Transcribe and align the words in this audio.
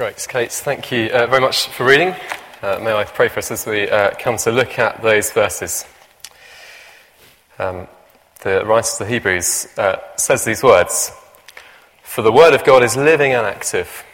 Great, 0.00 0.28
Kate. 0.28 0.52
Thank 0.52 0.92
you 0.92 1.08
uh, 1.08 1.26
very 1.26 1.40
much 1.40 1.66
for 1.66 1.84
reading. 1.84 2.14
Uh, 2.62 2.78
may 2.80 2.92
I 2.92 3.02
pray 3.02 3.26
for 3.26 3.40
us 3.40 3.50
as 3.50 3.66
we 3.66 3.90
uh, 3.90 4.12
come 4.12 4.36
to 4.36 4.52
look 4.52 4.78
at 4.78 5.02
those 5.02 5.32
verses. 5.32 5.84
Um, 7.58 7.88
the 8.42 8.64
writer 8.64 8.90
of 8.92 8.98
the 9.00 9.06
Hebrews 9.06 9.76
uh, 9.76 9.96
says 10.14 10.44
these 10.44 10.62
words 10.62 11.10
For 12.04 12.22
the 12.22 12.30
word 12.30 12.54
of 12.54 12.62
God 12.62 12.84
is 12.84 12.96
living 12.96 13.32
and 13.32 13.44
active, 13.44 14.04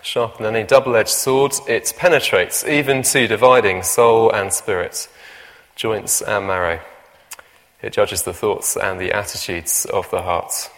sharper 0.00 0.44
than 0.44 0.54
any 0.54 0.64
double 0.64 0.94
edged 0.94 1.08
sword. 1.08 1.54
It 1.66 1.92
penetrates 1.98 2.64
even 2.64 3.02
to 3.02 3.26
dividing 3.26 3.82
soul 3.82 4.30
and 4.30 4.52
spirit, 4.52 5.08
joints 5.74 6.22
and 6.22 6.46
marrow. 6.46 6.78
It 7.82 7.94
judges 7.94 8.22
the 8.22 8.32
thoughts 8.32 8.76
and 8.76 9.00
the 9.00 9.10
attitudes 9.10 9.86
of 9.86 10.08
the 10.12 10.22
heart. 10.22 10.70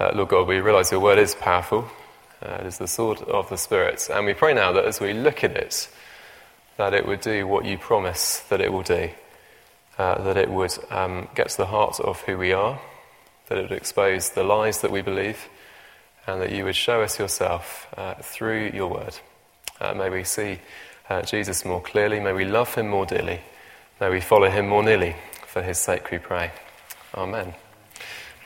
Uh, 0.00 0.12
Lord 0.14 0.30
God, 0.30 0.48
we 0.48 0.60
realize 0.60 0.90
your 0.90 1.00
word 1.00 1.18
is 1.18 1.34
powerful. 1.34 1.90
Uh, 2.42 2.58
it 2.60 2.66
is 2.66 2.78
the 2.78 2.86
sword 2.86 3.20
of 3.22 3.48
the 3.48 3.56
Spirit. 3.56 4.08
And 4.12 4.26
we 4.26 4.34
pray 4.34 4.54
now 4.54 4.72
that 4.72 4.84
as 4.84 5.00
we 5.00 5.12
look 5.12 5.42
at 5.42 5.56
it, 5.56 5.88
that 6.76 6.94
it 6.94 7.06
would 7.06 7.20
do 7.20 7.46
what 7.46 7.64
you 7.64 7.78
promise 7.78 8.40
that 8.48 8.60
it 8.60 8.72
will 8.72 8.82
do. 8.82 9.10
Uh, 9.98 10.22
that 10.22 10.36
it 10.36 10.50
would 10.50 10.76
um, 10.90 11.26
get 11.34 11.48
to 11.48 11.56
the 11.56 11.66
heart 11.66 11.98
of 12.00 12.20
who 12.22 12.36
we 12.36 12.52
are, 12.52 12.78
that 13.48 13.56
it 13.56 13.62
would 13.62 13.78
expose 13.78 14.30
the 14.30 14.42
lies 14.42 14.82
that 14.82 14.90
we 14.90 15.00
believe, 15.00 15.48
and 16.26 16.42
that 16.42 16.52
you 16.52 16.64
would 16.64 16.76
show 16.76 17.00
us 17.00 17.18
yourself 17.18 17.86
uh, 17.96 18.14
through 18.20 18.70
your 18.74 18.88
word. 18.88 19.16
Uh, 19.80 19.94
may 19.94 20.10
we 20.10 20.22
see 20.22 20.58
uh, 21.08 21.22
Jesus 21.22 21.64
more 21.64 21.80
clearly. 21.80 22.20
May 22.20 22.34
we 22.34 22.44
love 22.44 22.74
him 22.74 22.88
more 22.88 23.06
dearly. 23.06 23.40
May 24.00 24.10
we 24.10 24.20
follow 24.20 24.50
him 24.50 24.68
more 24.68 24.82
nearly. 24.82 25.16
For 25.46 25.62
his 25.62 25.78
sake 25.78 26.10
we 26.10 26.18
pray. 26.18 26.50
Amen. 27.14 27.54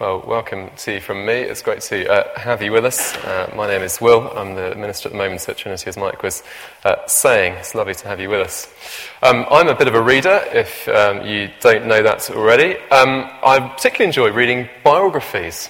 Well, 0.01 0.25
welcome 0.27 0.71
to 0.79 0.95
you 0.95 1.01
from 1.03 1.27
me. 1.27 1.35
It's 1.35 1.61
great 1.61 1.83
to 1.83 2.11
uh, 2.11 2.39
have 2.41 2.63
you 2.63 2.73
with 2.73 2.87
us. 2.87 3.15
Uh, 3.17 3.53
my 3.55 3.67
name 3.67 3.83
is 3.83 4.01
Will. 4.01 4.31
I'm 4.35 4.55
the 4.55 4.75
minister 4.75 5.11
at 5.11 5.13
the 5.13 5.19
moment 5.19 5.47
at 5.47 5.59
Trinity, 5.59 5.89
as 5.89 5.99
Mike 5.99 6.23
was 6.23 6.43
uh, 6.85 7.07
saying. 7.07 7.53
It's 7.57 7.75
lovely 7.75 7.95
to 7.95 8.09
have 8.09 8.19
you 8.19 8.31
with 8.31 8.41
us. 8.41 8.73
Um, 9.23 9.45
I'm 9.51 9.69
a 9.69 9.75
bit 9.75 9.89
of 9.89 9.95
a 9.95 10.01
reader, 10.01 10.43
if 10.55 10.89
um, 10.89 11.27
you 11.27 11.51
don't 11.61 11.87
know 11.87 12.03
that 12.03 12.31
already. 12.31 12.79
Um, 12.91 13.29
I 13.45 13.59
particularly 13.77 14.07
enjoy 14.07 14.31
reading 14.31 14.71
biographies. 14.83 15.69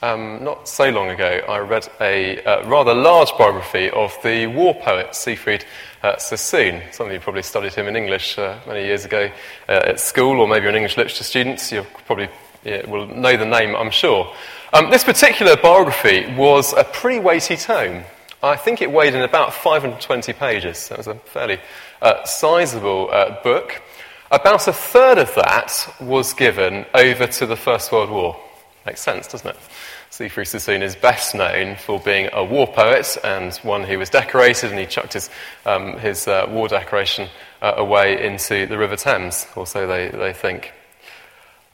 Um, 0.00 0.44
not 0.44 0.68
so 0.68 0.88
long 0.90 1.08
ago, 1.08 1.40
I 1.48 1.58
read 1.58 1.88
a 2.00 2.40
uh, 2.44 2.68
rather 2.68 2.94
large 2.94 3.36
biography 3.36 3.90
of 3.90 4.16
the 4.22 4.46
war 4.46 4.76
poet 4.76 5.16
Siegfried 5.16 5.64
uh, 6.04 6.18
Sassoon. 6.18 6.82
Some 6.92 7.08
of 7.08 7.12
you 7.12 7.18
probably 7.18 7.42
studied 7.42 7.74
him 7.74 7.88
in 7.88 7.96
English 7.96 8.38
uh, 8.38 8.60
many 8.64 8.84
years 8.84 9.04
ago 9.04 9.28
at 9.66 9.98
school, 9.98 10.38
or 10.40 10.46
maybe 10.46 10.62
you're 10.62 10.70
an 10.70 10.76
English 10.76 10.96
literature 10.96 11.24
student. 11.24 11.72
You're 11.72 11.82
probably 12.06 12.28
yeah, 12.64 12.88
will 12.88 13.06
know 13.06 13.36
the 13.36 13.46
name, 13.46 13.74
I'm 13.74 13.90
sure. 13.90 14.32
Um, 14.72 14.90
this 14.90 15.04
particular 15.04 15.56
biography 15.56 16.32
was 16.34 16.72
a 16.72 16.84
pretty 16.84 17.18
weighty 17.18 17.56
tome. 17.56 18.04
I 18.42 18.56
think 18.56 18.82
it 18.82 18.90
weighed 18.90 19.14
in 19.14 19.22
about 19.22 19.54
520 19.54 20.32
pages. 20.32 20.88
That 20.88 20.98
was 20.98 21.06
a 21.06 21.14
fairly 21.14 21.60
uh, 22.00 22.24
sizable 22.24 23.08
uh, 23.12 23.42
book. 23.42 23.80
About 24.30 24.66
a 24.66 24.72
third 24.72 25.18
of 25.18 25.34
that 25.34 25.94
was 26.00 26.32
given 26.32 26.86
over 26.94 27.26
to 27.26 27.46
the 27.46 27.56
First 27.56 27.92
World 27.92 28.10
War. 28.10 28.36
Makes 28.86 29.02
sense, 29.02 29.28
doesn't 29.28 29.50
it? 29.50 29.56
Siegfried 30.10 30.48
Sassoon 30.48 30.82
is 30.82 30.96
best 30.96 31.34
known 31.34 31.76
for 31.76 32.00
being 32.00 32.28
a 32.32 32.44
war 32.44 32.66
poet 32.66 33.16
and 33.22 33.54
one 33.58 33.84
who 33.84 33.98
was 33.98 34.10
decorated, 34.10 34.70
and 34.70 34.78
he 34.78 34.86
chucked 34.86 35.12
his, 35.12 35.30
um, 35.64 35.98
his 35.98 36.26
uh, 36.26 36.46
war 36.48 36.66
decoration 36.68 37.28
uh, 37.60 37.74
away 37.76 38.24
into 38.24 38.66
the 38.66 38.76
River 38.76 38.96
Thames, 38.96 39.46
or 39.54 39.66
so 39.66 39.86
they, 39.86 40.08
they 40.08 40.32
think. 40.32 40.72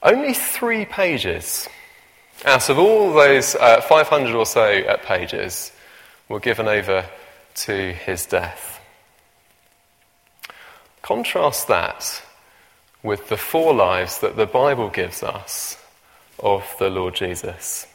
Only 0.01 0.33
three 0.33 0.85
pages 0.85 1.67
out 2.45 2.69
of 2.69 2.79
all 2.79 3.11
those 3.13 3.55
uh, 3.55 3.81
500 3.81 4.33
or 4.33 4.45
so 4.45 4.63
uh, 4.63 4.97
pages 4.97 5.73
were 6.29 6.39
given 6.39 6.67
over 6.67 7.05
to 7.55 7.91
his 7.93 8.25
death. 8.25 8.79
Contrast 11.01 11.67
that 11.67 12.23
with 13.03 13.27
the 13.29 13.37
four 13.37 13.73
lives 13.73 14.19
that 14.19 14.37
the 14.37 14.45
Bible 14.45 14.89
gives 14.89 15.23
us 15.23 15.77
of 16.39 16.63
the 16.79 16.89
Lord 16.89 17.15
Jesus. 17.15 17.85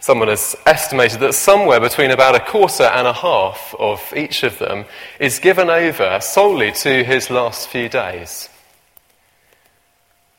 Someone 0.00 0.28
has 0.28 0.56
estimated 0.66 1.20
that 1.20 1.34
somewhere 1.34 1.80
between 1.80 2.10
about 2.10 2.34
a 2.34 2.40
quarter 2.40 2.84
and 2.84 3.06
a 3.06 3.12
half 3.12 3.74
of 3.78 4.12
each 4.16 4.42
of 4.42 4.58
them 4.58 4.84
is 5.18 5.38
given 5.38 5.70
over 5.70 6.18
solely 6.20 6.72
to 6.72 7.04
his 7.04 7.30
last 7.30 7.68
few 7.68 7.88
days. 7.88 8.48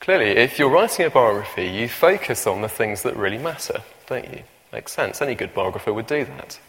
Clearly, 0.01 0.31
if 0.31 0.57
you're 0.57 0.69
writing 0.69 1.05
a 1.05 1.11
biography, 1.11 1.67
you 1.67 1.87
focus 1.87 2.47
on 2.47 2.61
the 2.61 2.67
things 2.67 3.03
that 3.03 3.15
really 3.15 3.37
matter, 3.37 3.81
don't 4.07 4.25
you? 4.25 4.41
Makes 4.73 4.93
sense. 4.93 5.21
Any 5.21 5.35
good 5.35 5.53
biographer 5.53 5.93
would 5.93 6.07
do 6.07 6.25
that. 6.25 6.59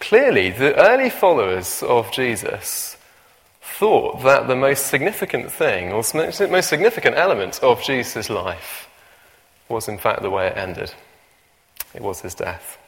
Clearly, 0.00 0.50
the 0.50 0.74
early 0.76 1.10
followers 1.10 1.82
of 1.82 2.10
Jesus 2.10 2.96
thought 3.60 4.22
that 4.22 4.48
the 4.48 4.56
most 4.56 4.86
significant 4.86 5.52
thing, 5.52 5.92
or 5.92 6.02
most 6.14 6.68
significant 6.68 7.16
element 7.16 7.60
of 7.62 7.82
Jesus' 7.82 8.30
life, 8.30 8.88
was 9.68 9.86
in 9.86 9.98
fact 9.98 10.22
the 10.22 10.30
way 10.30 10.46
it 10.46 10.56
ended. 10.56 10.92
It 11.94 12.00
was 12.00 12.22
his 12.22 12.34
death. 12.34 12.78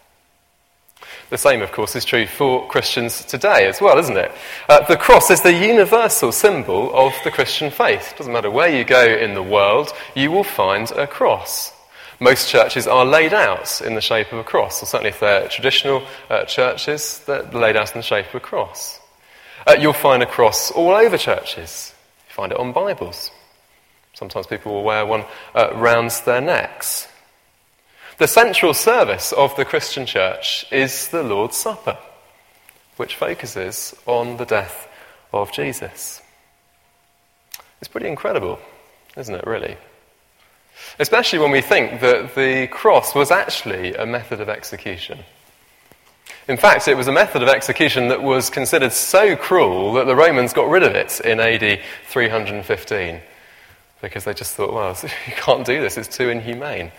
The 1.28 1.38
same, 1.38 1.60
of 1.60 1.72
course, 1.72 1.96
is 1.96 2.04
true 2.04 2.26
for 2.26 2.68
Christians 2.68 3.24
today 3.24 3.66
as 3.66 3.80
well, 3.80 3.98
isn't 3.98 4.16
it? 4.16 4.30
Uh, 4.68 4.86
the 4.86 4.96
cross 4.96 5.28
is 5.30 5.42
the 5.42 5.52
universal 5.52 6.30
symbol 6.30 6.94
of 6.94 7.12
the 7.24 7.32
Christian 7.32 7.70
faith. 7.70 8.12
It 8.12 8.18
doesn't 8.18 8.32
matter 8.32 8.50
where 8.50 8.68
you 8.68 8.84
go 8.84 9.04
in 9.04 9.34
the 9.34 9.42
world, 9.42 9.92
you 10.14 10.30
will 10.30 10.44
find 10.44 10.88
a 10.92 11.06
cross. 11.06 11.72
Most 12.20 12.48
churches 12.48 12.86
are 12.86 13.04
laid 13.04 13.34
out 13.34 13.80
in 13.82 13.94
the 13.94 14.00
shape 14.00 14.32
of 14.32 14.38
a 14.38 14.44
cross, 14.44 14.82
or 14.82 14.86
certainly 14.86 15.10
if 15.10 15.20
they're 15.20 15.48
traditional 15.48 16.06
uh, 16.30 16.44
churches, 16.44 17.22
they're 17.26 17.42
laid 17.42 17.76
out 17.76 17.92
in 17.92 17.98
the 17.98 18.06
shape 18.06 18.28
of 18.28 18.36
a 18.36 18.40
cross. 18.40 19.00
Uh, 19.66 19.76
you'll 19.78 19.92
find 19.92 20.22
a 20.22 20.26
cross 20.26 20.70
all 20.70 20.92
over 20.92 21.18
churches. 21.18 21.92
You 22.28 22.34
find 22.34 22.52
it 22.52 22.58
on 22.58 22.72
Bibles. 22.72 23.32
Sometimes 24.14 24.46
people 24.46 24.72
will 24.72 24.84
wear 24.84 25.04
one 25.04 25.24
uh, 25.54 25.72
round 25.74 26.10
their 26.24 26.40
necks. 26.40 27.08
The 28.18 28.26
central 28.26 28.72
service 28.72 29.32
of 29.32 29.54
the 29.56 29.66
Christian 29.66 30.06
church 30.06 30.64
is 30.72 31.08
the 31.08 31.22
Lord's 31.22 31.58
Supper, 31.58 31.98
which 32.96 33.14
focuses 33.14 33.94
on 34.06 34.38
the 34.38 34.46
death 34.46 34.88
of 35.34 35.52
Jesus. 35.52 36.22
It's 37.78 37.88
pretty 37.88 38.08
incredible, 38.08 38.58
isn't 39.18 39.34
it, 39.34 39.46
really? 39.46 39.76
Especially 40.98 41.40
when 41.40 41.50
we 41.50 41.60
think 41.60 42.00
that 42.00 42.34
the 42.34 42.68
cross 42.68 43.14
was 43.14 43.30
actually 43.30 43.94
a 43.94 44.06
method 44.06 44.40
of 44.40 44.48
execution. 44.48 45.18
In 46.48 46.56
fact, 46.56 46.88
it 46.88 46.96
was 46.96 47.08
a 47.08 47.12
method 47.12 47.42
of 47.42 47.50
execution 47.50 48.08
that 48.08 48.22
was 48.22 48.48
considered 48.48 48.94
so 48.94 49.36
cruel 49.36 49.92
that 49.92 50.06
the 50.06 50.16
Romans 50.16 50.54
got 50.54 50.70
rid 50.70 50.84
of 50.84 50.94
it 50.94 51.20
in 51.20 51.38
AD 51.38 51.80
315 52.08 53.20
because 54.00 54.24
they 54.24 54.32
just 54.32 54.54
thought, 54.54 54.72
well, 54.72 54.96
you 55.02 55.32
can't 55.34 55.66
do 55.66 55.82
this, 55.82 55.98
it's 55.98 56.16
too 56.16 56.30
inhumane 56.30 56.92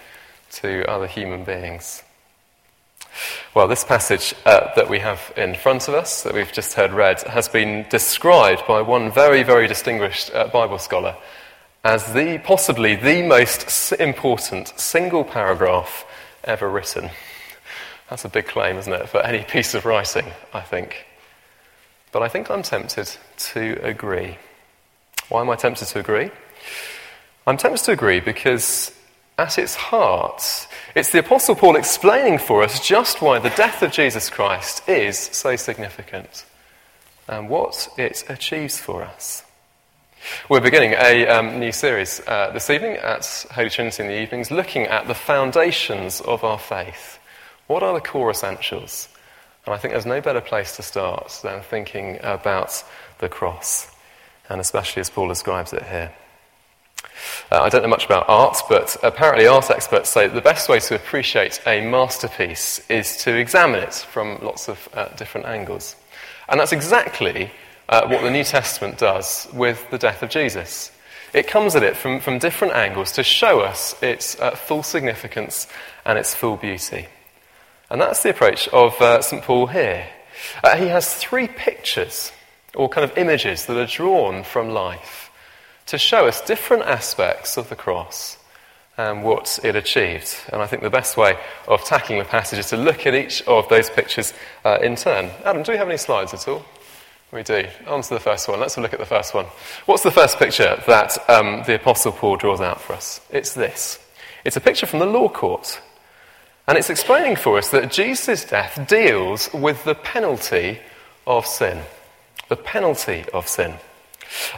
to 0.51 0.89
other 0.89 1.07
human 1.07 1.43
beings. 1.43 2.03
Well, 3.53 3.67
this 3.67 3.83
passage 3.83 4.35
uh, 4.45 4.69
that 4.75 4.89
we 4.89 4.99
have 4.99 5.33
in 5.35 5.55
front 5.55 5.87
of 5.87 5.93
us, 5.93 6.23
that 6.23 6.33
we've 6.33 6.51
just 6.51 6.73
heard 6.73 6.91
read, 6.91 7.21
has 7.23 7.49
been 7.49 7.85
described 7.89 8.67
by 8.67 8.81
one 8.81 9.11
very, 9.11 9.43
very 9.43 9.67
distinguished 9.67 10.33
uh, 10.33 10.47
Bible 10.47 10.77
scholar 10.77 11.15
as 11.83 12.13
the 12.13 12.37
possibly 12.39 12.95
the 12.95 13.21
most 13.21 13.93
important 13.93 14.77
single 14.79 15.23
paragraph 15.23 16.05
ever 16.43 16.69
written. 16.69 17.09
That's 18.09 18.25
a 18.25 18.29
big 18.29 18.47
claim, 18.47 18.77
isn't 18.77 18.91
it, 18.91 19.09
for 19.09 19.21
any 19.21 19.43
piece 19.43 19.73
of 19.73 19.85
writing, 19.85 20.25
I 20.53 20.61
think. 20.61 21.05
But 22.11 22.23
I 22.23 22.29
think 22.29 22.49
I'm 22.49 22.63
tempted 22.63 23.15
to 23.37 23.79
agree. 23.83 24.37
Why 25.29 25.41
am 25.41 25.49
I 25.49 25.55
tempted 25.55 25.87
to 25.89 25.99
agree? 25.99 26.31
I'm 27.45 27.57
tempted 27.57 27.83
to 27.85 27.91
agree 27.91 28.19
because 28.19 28.91
at 29.37 29.59
its 29.59 29.75
heart, 29.75 30.67
it's 30.95 31.11
the 31.11 31.19
Apostle 31.19 31.55
Paul 31.55 31.75
explaining 31.75 32.39
for 32.39 32.63
us 32.63 32.85
just 32.85 33.21
why 33.21 33.37
the 33.37 33.51
death 33.51 33.83
of 33.83 33.91
Jesus 33.91 34.29
Christ 34.29 34.87
is 34.89 35.17
so 35.17 35.55
significant 35.55 36.45
and 37.27 37.47
what 37.49 37.87
it 37.97 38.23
achieves 38.29 38.79
for 38.79 39.03
us. 39.03 39.43
We're 40.49 40.59
beginning 40.61 40.93
a 40.93 41.27
um, 41.27 41.59
new 41.59 41.71
series 41.71 42.19
uh, 42.25 42.49
this 42.51 42.69
evening 42.71 42.95
at 42.95 43.45
Holy 43.51 43.69
Trinity 43.69 44.01
in 44.01 44.09
the 44.09 44.19
evenings, 44.19 44.49
looking 44.49 44.83
at 44.83 45.07
the 45.07 45.13
foundations 45.13 46.19
of 46.21 46.43
our 46.43 46.57
faith. 46.57 47.19
What 47.67 47.83
are 47.83 47.93
the 47.93 48.01
core 48.01 48.31
essentials? 48.31 49.07
And 49.65 49.75
I 49.75 49.77
think 49.77 49.93
there's 49.93 50.05
no 50.05 50.19
better 50.19 50.41
place 50.41 50.75
to 50.77 50.81
start 50.81 51.39
than 51.43 51.61
thinking 51.61 52.17
about 52.23 52.83
the 53.19 53.29
cross, 53.29 53.91
and 54.49 54.59
especially 54.59 55.01
as 55.01 55.11
Paul 55.11 55.27
describes 55.27 55.73
it 55.73 55.83
here. 55.83 56.11
Uh, 57.51 57.61
I 57.61 57.69
don't 57.69 57.81
know 57.81 57.87
much 57.87 58.05
about 58.05 58.25
art, 58.27 58.57
but 58.69 58.97
apparently 59.03 59.47
art 59.47 59.69
experts 59.69 60.09
say 60.09 60.27
the 60.27 60.41
best 60.41 60.69
way 60.69 60.79
to 60.79 60.95
appreciate 60.95 61.61
a 61.65 61.81
masterpiece 61.81 62.85
is 62.89 63.17
to 63.17 63.35
examine 63.35 63.81
it 63.81 63.93
from 63.93 64.39
lots 64.41 64.67
of 64.67 64.89
uh, 64.93 65.07
different 65.15 65.47
angles. 65.47 65.95
And 66.49 66.59
that's 66.59 66.73
exactly 66.73 67.51
uh, 67.89 68.07
what 68.07 68.21
the 68.21 68.31
New 68.31 68.43
Testament 68.43 68.97
does 68.97 69.47
with 69.53 69.89
the 69.91 69.97
death 69.97 70.23
of 70.23 70.29
Jesus. 70.29 70.91
It 71.33 71.47
comes 71.47 71.75
at 71.75 71.83
it 71.83 71.95
from, 71.95 72.19
from 72.19 72.39
different 72.39 72.73
angles 72.73 73.11
to 73.13 73.23
show 73.23 73.61
us 73.61 74.01
its 74.01 74.39
uh, 74.39 74.51
full 74.51 74.83
significance 74.83 75.67
and 76.05 76.17
its 76.17 76.33
full 76.33 76.57
beauty. 76.57 77.07
And 77.89 78.01
that's 78.01 78.23
the 78.23 78.31
approach 78.31 78.67
of 78.69 78.99
uh, 79.01 79.21
St. 79.21 79.43
Paul 79.43 79.67
here. 79.67 80.07
Uh, 80.63 80.75
he 80.77 80.87
has 80.87 81.13
three 81.15 81.47
pictures, 81.47 82.31
or 82.75 82.89
kind 82.89 83.09
of 83.09 83.17
images, 83.17 83.65
that 83.65 83.77
are 83.77 83.85
drawn 83.85 84.43
from 84.43 84.69
life 84.69 85.26
to 85.87 85.97
show 85.97 86.27
us 86.27 86.41
different 86.41 86.83
aspects 86.83 87.57
of 87.57 87.69
the 87.69 87.75
cross 87.75 88.37
and 88.97 89.23
what 89.23 89.59
it 89.63 89.75
achieved. 89.75 90.35
And 90.51 90.61
I 90.61 90.67
think 90.67 90.81
the 90.81 90.89
best 90.89 91.17
way 91.17 91.37
of 91.67 91.83
tackling 91.83 92.19
the 92.19 92.25
passage 92.25 92.59
is 92.59 92.69
to 92.69 92.77
look 92.77 93.05
at 93.05 93.13
each 93.13 93.41
of 93.43 93.69
those 93.69 93.89
pictures 93.89 94.33
uh, 94.65 94.79
in 94.81 94.95
turn. 94.95 95.29
Adam, 95.45 95.63
do 95.63 95.71
we 95.71 95.77
have 95.77 95.87
any 95.87 95.97
slides 95.97 96.33
at 96.33 96.47
all? 96.47 96.65
We 97.31 97.43
do. 97.43 97.67
On 97.87 98.01
to 98.01 98.09
the 98.13 98.19
first 98.19 98.47
one. 98.47 98.59
Let's 98.59 98.75
have 98.75 98.81
a 98.81 98.85
look 98.85 98.93
at 98.93 98.99
the 98.99 99.05
first 99.05 99.33
one. 99.33 99.45
What's 99.85 100.03
the 100.03 100.11
first 100.11 100.37
picture 100.37 100.81
that 100.87 101.29
um, 101.29 101.63
the 101.65 101.75
Apostle 101.75 102.13
Paul 102.13 102.37
draws 102.37 102.61
out 102.61 102.81
for 102.81 102.93
us? 102.93 103.21
It's 103.29 103.53
this. 103.53 103.99
It's 104.45 104.55
a 104.55 104.61
picture 104.61 104.85
from 104.85 104.99
the 104.99 105.05
law 105.05 105.29
court. 105.29 105.81
And 106.67 106.77
it's 106.77 106.89
explaining 106.89 107.35
for 107.35 107.57
us 107.57 107.69
that 107.69 107.91
Jesus' 107.91 108.45
death 108.45 108.87
deals 108.87 109.49
with 109.53 109.83
the 109.83 109.95
penalty 109.95 110.79
of 111.25 111.45
sin. 111.45 111.81
The 112.49 112.55
penalty 112.55 113.25
of 113.33 113.47
sin. 113.47 113.75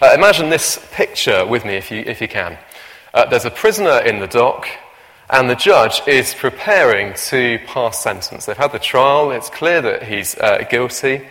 Uh, 0.01 0.12
imagine 0.13 0.50
this 0.50 0.80
picture 0.92 1.45
with 1.45 1.66
me 1.66 1.75
if 1.75 1.92
you, 1.92 2.04
if 2.06 2.21
you 2.21 2.27
can. 2.27 2.57
Uh, 3.13 3.25
there's 3.25 3.45
a 3.45 3.51
prisoner 3.51 4.00
in 4.00 4.19
the 4.19 4.27
dock, 4.27 4.68
and 5.30 5.50
the 5.50 5.56
judge 5.56 6.01
is 6.07 6.33
preparing 6.33 7.13
to 7.13 7.60
pass 7.66 8.01
sentence. 8.01 8.45
They've 8.45 8.57
had 8.57 8.71
the 8.71 8.80
trial, 8.80 9.31
it's 9.31 9.50
clear 9.50 9.81
that 9.81 10.04
he's 10.04 10.38
uh, 10.38 10.66
guilty, 10.69 11.27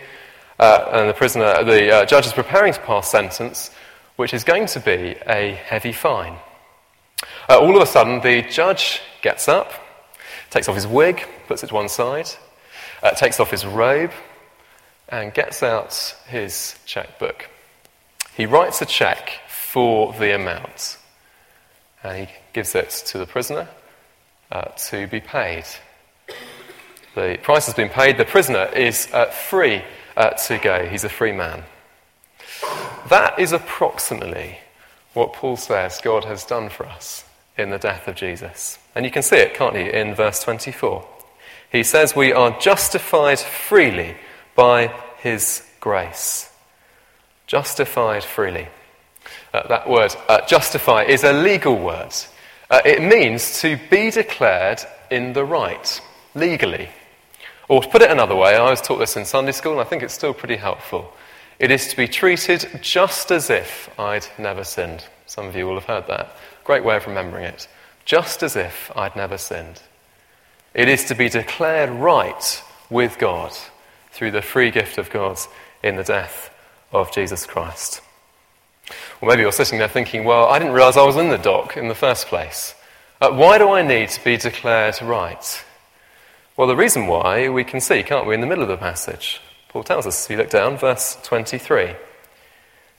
uh, 0.59 0.89
and 0.91 1.09
the 1.09 1.13
prisoner, 1.13 1.63
the 1.63 1.93
uh, 1.93 2.05
judge 2.05 2.25
is 2.25 2.33
preparing 2.33 2.73
to 2.73 2.79
pass 2.81 3.09
sentence, 3.09 3.71
which 4.15 4.33
is 4.33 4.43
going 4.43 4.65
to 4.67 4.79
be 4.79 5.15
a 5.27 5.53
heavy 5.65 5.93
fine. 5.93 6.35
Uh, 7.47 7.59
all 7.59 7.75
of 7.75 7.81
a 7.81 7.85
sudden, 7.85 8.21
the 8.21 8.41
judge 8.43 9.01
gets 9.21 9.47
up 9.47 9.71
takes 10.49 10.67
off 10.67 10.75
his 10.75 10.87
wig, 10.87 11.23
puts 11.47 11.63
it 11.63 11.67
to 11.67 11.73
one 11.73 11.89
side, 11.89 12.29
takes 13.15 13.39
off 13.39 13.51
his 13.51 13.65
robe, 13.65 14.11
and 15.07 15.33
gets 15.33 15.63
out 15.63 16.15
his 16.27 16.77
checkbook. 16.85 17.49
He 18.39 18.45
writes 18.45 18.81
a 18.81 18.85
check 18.85 19.41
for 19.49 20.13
the 20.13 20.33
amount, 20.33 20.95
and 22.01 22.25
he 22.25 22.33
gives 22.53 22.73
it 22.73 22.89
to 23.07 23.17
the 23.17 23.25
prisoner 23.25 23.67
uh, 24.49 24.69
to 24.87 25.07
be 25.07 25.19
paid. 25.19 25.65
The 27.15 27.37
price 27.43 27.65
has 27.65 27.75
been 27.75 27.89
paid, 27.89 28.15
the 28.15 28.23
prisoner 28.23 28.67
is 28.73 29.09
uh, 29.11 29.25
free 29.25 29.83
uh, 30.15 30.29
to 30.29 30.57
go, 30.57 30.85
he's 30.85 31.03
a 31.03 31.09
free 31.09 31.33
man. 31.33 31.65
That 33.09 33.37
is 33.39 33.51
approximately 33.51 34.59
what 35.13 35.33
Paul 35.33 35.57
says 35.57 35.99
God 36.01 36.23
has 36.23 36.45
done 36.45 36.69
for 36.69 36.85
us 36.85 37.25
in 37.57 37.71
the 37.71 37.77
death 37.77 38.07
of 38.07 38.15
Jesus. 38.15 38.79
And 38.95 39.03
you 39.03 39.11
can 39.11 39.21
see 39.21 39.35
it, 39.35 39.53
can't 39.53 39.75
you, 39.75 39.81
in 39.81 40.15
verse 40.15 40.41
24. 40.41 41.05
He 41.73 41.83
says, 41.83 42.15
We 42.15 42.31
are 42.31 42.57
justified 42.57 43.39
freely 43.39 44.15
by 44.55 44.93
his 45.17 45.67
grace. 45.81 46.48
Justified 47.49 48.23
freely. 48.23 48.67
Uh, 49.51 49.67
that 49.69 49.89
word, 49.89 50.15
uh, 50.27 50.45
justify, 50.45 51.01
is 51.01 51.23
a 51.23 51.33
legal 51.33 51.75
word. 51.79 52.13
Uh, 52.69 52.79
it 52.85 53.01
means 53.01 53.59
to 53.61 53.75
be 53.89 54.11
declared 54.11 54.79
in 55.09 55.33
the 55.33 55.43
right, 55.43 55.99
legally. 56.35 56.89
Or 57.67 57.81
to 57.81 57.89
put 57.89 58.03
it 58.03 58.11
another 58.11 58.35
way, 58.35 58.55
I 58.55 58.69
was 58.69 58.81
taught 58.81 58.99
this 58.99 59.17
in 59.17 59.25
Sunday 59.25 59.51
school, 59.51 59.71
and 59.71 59.81
I 59.81 59.83
think 59.83 60.03
it's 60.03 60.13
still 60.13 60.31
pretty 60.31 60.57
helpful. 60.57 61.11
It 61.57 61.71
is 61.71 61.87
to 61.87 61.97
be 61.97 62.07
treated 62.07 62.81
just 62.83 63.31
as 63.31 63.49
if 63.49 63.89
I'd 63.99 64.27
never 64.37 64.63
sinned. 64.63 65.05
Some 65.25 65.47
of 65.47 65.55
you 65.55 65.65
will 65.65 65.73
have 65.73 65.85
heard 65.85 66.05
that. 66.05 66.35
Great 66.63 66.83
way 66.83 66.97
of 66.97 67.07
remembering 67.07 67.45
it. 67.45 67.67
Just 68.05 68.43
as 68.43 68.55
if 68.55 68.95
I'd 68.95 69.15
never 69.15 69.39
sinned. 69.39 69.81
It 70.75 70.87
is 70.87 71.03
to 71.05 71.15
be 71.15 71.29
declared 71.29 71.89
right 71.89 72.63
with 72.91 73.17
God 73.17 73.57
through 74.11 74.29
the 74.29 74.43
free 74.43 74.69
gift 74.69 74.99
of 74.99 75.09
God 75.09 75.39
in 75.81 75.95
the 75.95 76.03
death 76.03 76.51
of 76.91 77.11
Jesus 77.11 77.45
Christ. 77.45 78.01
Or 79.21 79.29
maybe 79.29 79.41
you're 79.41 79.51
sitting 79.51 79.79
there 79.79 79.87
thinking, 79.87 80.23
well, 80.23 80.47
I 80.47 80.59
didn't 80.59 80.73
realize 80.73 80.97
I 80.97 81.03
was 81.03 81.17
in 81.17 81.29
the 81.29 81.37
dock 81.37 81.77
in 81.77 81.87
the 81.87 81.95
first 81.95 82.27
place. 82.27 82.73
Uh, 83.21 83.31
why 83.31 83.57
do 83.57 83.69
I 83.69 83.81
need 83.81 84.09
to 84.09 84.23
be 84.23 84.37
declared 84.37 85.01
right? 85.01 85.65
Well, 86.55 86.67
the 86.67 86.75
reason 86.75 87.07
why 87.07 87.49
we 87.49 87.63
can 87.63 87.81
see, 87.81 88.03
can't 88.03 88.25
we, 88.25 88.33
in 88.33 88.41
the 88.41 88.47
middle 88.47 88.63
of 88.63 88.69
the 88.69 88.77
passage. 88.77 89.41
Paul 89.69 89.83
tells 89.83 90.07
us, 90.07 90.25
if 90.25 90.31
you 90.31 90.37
look 90.37 90.49
down, 90.49 90.77
verse 90.77 91.17
23. 91.23 91.95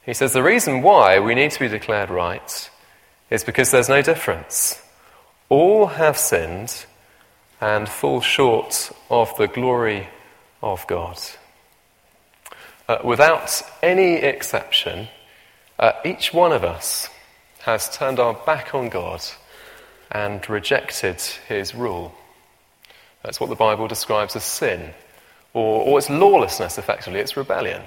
He 0.06 0.14
says, 0.14 0.32
The 0.32 0.42
reason 0.42 0.82
why 0.82 1.18
we 1.18 1.34
need 1.34 1.50
to 1.50 1.60
be 1.60 1.68
declared 1.68 2.10
right 2.10 2.70
is 3.28 3.44
because 3.44 3.70
there's 3.70 3.88
no 3.88 4.02
difference. 4.02 4.80
All 5.48 5.86
have 5.86 6.16
sinned 6.16 6.86
and 7.60 7.88
fall 7.88 8.20
short 8.20 8.90
of 9.10 9.36
the 9.36 9.48
glory 9.48 10.08
of 10.62 10.86
God. 10.86 11.18
Uh, 12.90 12.98
without 13.04 13.62
any 13.84 14.14
exception, 14.14 15.06
uh, 15.78 15.92
each 16.04 16.34
one 16.34 16.50
of 16.50 16.64
us 16.64 17.08
has 17.60 17.88
turned 17.96 18.18
our 18.18 18.34
back 18.34 18.74
on 18.74 18.88
God 18.88 19.22
and 20.10 20.50
rejected 20.50 21.20
his 21.46 21.72
rule. 21.72 22.12
That's 23.22 23.38
what 23.38 23.48
the 23.48 23.54
Bible 23.54 23.86
describes 23.86 24.34
as 24.34 24.42
sin, 24.42 24.90
or, 25.54 25.84
or 25.84 25.98
it's 26.00 26.10
lawlessness, 26.10 26.78
effectively, 26.78 27.20
it's 27.20 27.36
rebellion. 27.36 27.80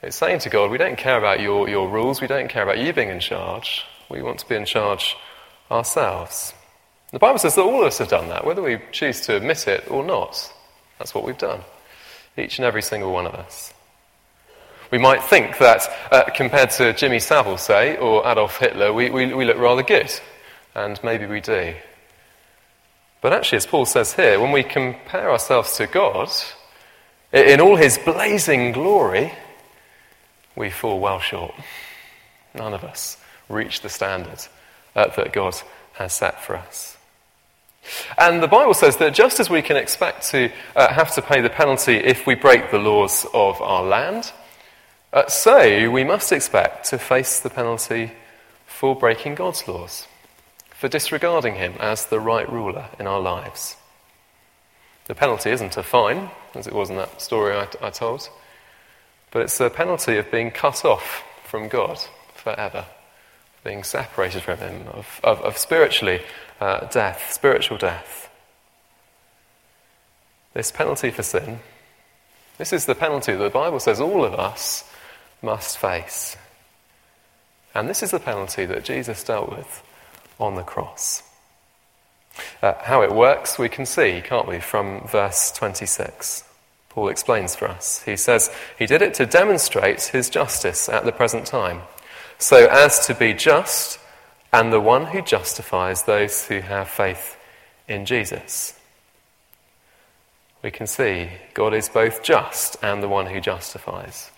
It's 0.00 0.14
saying 0.14 0.38
to 0.40 0.48
God, 0.48 0.70
we 0.70 0.78
don't 0.78 0.96
care 0.96 1.18
about 1.18 1.40
your, 1.40 1.68
your 1.68 1.88
rules, 1.88 2.20
we 2.20 2.28
don't 2.28 2.48
care 2.48 2.62
about 2.62 2.78
you 2.78 2.92
being 2.92 3.08
in 3.08 3.18
charge. 3.18 3.84
We 4.08 4.22
want 4.22 4.38
to 4.38 4.48
be 4.48 4.54
in 4.54 4.64
charge 4.64 5.16
ourselves. 5.72 6.54
The 7.10 7.18
Bible 7.18 7.40
says 7.40 7.56
that 7.56 7.62
all 7.62 7.80
of 7.80 7.88
us 7.88 7.98
have 7.98 8.10
done 8.10 8.28
that, 8.28 8.46
whether 8.46 8.62
we 8.62 8.78
choose 8.92 9.22
to 9.22 9.34
admit 9.34 9.66
it 9.66 9.90
or 9.90 10.04
not. 10.04 10.52
That's 11.00 11.16
what 11.16 11.24
we've 11.24 11.36
done. 11.36 11.62
Each 12.38 12.60
and 12.60 12.64
every 12.64 12.82
single 12.82 13.12
one 13.12 13.26
of 13.26 13.34
us. 13.34 13.72
We 14.90 14.98
might 14.98 15.22
think 15.22 15.58
that 15.58 15.82
uh, 16.12 16.24
compared 16.34 16.70
to 16.72 16.92
Jimmy 16.92 17.18
Savile, 17.18 17.58
say, 17.58 17.96
or 17.96 18.26
Adolf 18.26 18.58
Hitler, 18.58 18.92
we, 18.92 19.10
we, 19.10 19.34
we 19.34 19.44
look 19.44 19.58
rather 19.58 19.82
good. 19.82 20.12
And 20.74 21.00
maybe 21.02 21.26
we 21.26 21.40
do. 21.40 21.74
But 23.20 23.32
actually, 23.32 23.56
as 23.56 23.66
Paul 23.66 23.86
says 23.86 24.12
here, 24.12 24.38
when 24.38 24.52
we 24.52 24.62
compare 24.62 25.30
ourselves 25.30 25.76
to 25.78 25.86
God, 25.86 26.30
in 27.32 27.60
all 27.60 27.76
his 27.76 27.98
blazing 27.98 28.72
glory, 28.72 29.32
we 30.54 30.70
fall 30.70 31.00
well 31.00 31.18
short. 31.18 31.54
None 32.54 32.72
of 32.72 32.84
us 32.84 33.18
reach 33.48 33.80
the 33.80 33.88
standard 33.88 34.46
uh, 34.94 35.08
that 35.08 35.32
God 35.32 35.54
has 35.94 36.12
set 36.12 36.42
for 36.42 36.56
us. 36.56 36.96
And 38.18 38.42
the 38.42 38.48
Bible 38.48 38.74
says 38.74 38.96
that 38.98 39.14
just 39.14 39.40
as 39.40 39.48
we 39.48 39.62
can 39.62 39.76
expect 39.76 40.28
to 40.30 40.50
uh, 40.74 40.92
have 40.92 41.14
to 41.14 41.22
pay 41.22 41.40
the 41.40 41.50
penalty 41.50 41.96
if 41.96 42.26
we 42.26 42.34
break 42.34 42.70
the 42.70 42.78
laws 42.78 43.26
of 43.32 43.60
our 43.60 43.84
land, 43.84 44.32
uh, 45.16 45.26
so 45.28 45.90
we 45.90 46.04
must 46.04 46.30
expect 46.30 46.90
to 46.90 46.98
face 46.98 47.40
the 47.40 47.48
penalty 47.48 48.12
for 48.66 48.94
breaking 48.94 49.34
God's 49.34 49.66
laws, 49.66 50.06
for 50.74 50.88
disregarding 50.88 51.54
Him 51.54 51.72
as 51.80 52.04
the 52.04 52.20
right 52.20 52.50
ruler 52.52 52.90
in 53.00 53.06
our 53.06 53.20
lives. 53.20 53.76
The 55.06 55.14
penalty 55.14 55.50
isn't 55.50 55.76
a 55.78 55.82
fine, 55.82 56.30
as 56.54 56.66
it 56.66 56.74
was 56.74 56.90
in 56.90 56.96
that 56.96 57.22
story 57.22 57.56
I, 57.56 57.66
I 57.80 57.88
told, 57.88 58.28
but 59.30 59.40
it's 59.40 59.56
the 59.56 59.70
penalty 59.70 60.18
of 60.18 60.30
being 60.30 60.50
cut 60.50 60.84
off 60.84 61.24
from 61.44 61.68
God 61.68 61.98
forever 62.34 62.84
being 63.64 63.82
separated 63.82 64.42
from 64.42 64.58
Him, 64.58 64.86
of, 64.92 65.20
of, 65.24 65.40
of 65.40 65.58
spiritually 65.58 66.20
uh, 66.60 66.86
death, 66.86 67.32
spiritual 67.32 67.78
death. 67.78 68.30
This 70.54 70.70
penalty 70.70 71.10
for 71.10 71.24
sin, 71.24 71.58
this 72.58 72.72
is 72.72 72.84
the 72.84 72.94
penalty 72.94 73.32
that 73.32 73.42
the 73.42 73.50
Bible 73.50 73.80
says 73.80 73.98
all 73.98 74.22
of 74.24 74.34
us 74.34 74.84
must 75.42 75.78
face. 75.78 76.36
And 77.74 77.88
this 77.88 78.02
is 78.02 78.10
the 78.10 78.20
penalty 78.20 78.64
that 78.66 78.84
Jesus 78.84 79.22
dealt 79.22 79.50
with 79.50 79.82
on 80.38 80.54
the 80.54 80.62
cross. 80.62 81.22
Uh, 82.62 82.74
how 82.82 83.02
it 83.02 83.14
works, 83.14 83.58
we 83.58 83.68
can 83.68 83.86
see, 83.86 84.22
can't 84.24 84.48
we, 84.48 84.60
from 84.60 85.06
verse 85.06 85.50
26. 85.52 86.44
Paul 86.90 87.08
explains 87.08 87.54
for 87.54 87.68
us. 87.68 88.02
He 88.02 88.16
says, 88.16 88.50
He 88.78 88.86
did 88.86 89.02
it 89.02 89.14
to 89.14 89.26
demonstrate 89.26 90.02
his 90.04 90.30
justice 90.30 90.88
at 90.88 91.04
the 91.04 91.12
present 91.12 91.46
time 91.46 91.82
so 92.38 92.66
as 92.66 93.06
to 93.06 93.14
be 93.14 93.32
just 93.32 93.98
and 94.52 94.72
the 94.72 94.80
one 94.80 95.06
who 95.06 95.22
justifies 95.22 96.04
those 96.04 96.46
who 96.46 96.60
have 96.60 96.88
faith 96.88 97.36
in 97.88 98.06
Jesus. 98.06 98.78
We 100.62 100.70
can 100.70 100.86
see 100.86 101.30
God 101.54 101.74
is 101.74 101.88
both 101.88 102.22
just 102.22 102.76
and 102.82 103.02
the 103.02 103.08
one 103.08 103.26
who 103.26 103.40
justifies. 103.40 104.30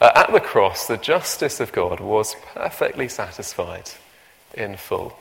Uh, 0.00 0.12
at 0.14 0.32
the 0.32 0.40
cross, 0.40 0.86
the 0.86 0.96
justice 0.96 1.60
of 1.60 1.72
God 1.72 2.00
was 2.00 2.36
perfectly 2.54 3.08
satisfied 3.08 3.90
in 4.54 4.76
full. 4.76 5.16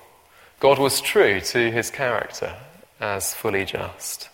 God 0.60 0.80
was 0.80 1.02
true 1.02 1.40
to 1.42 1.72
his 1.72 1.90
character 1.90 2.56
as 3.00 3.34
fully 3.34 3.66
just. 3.66 4.30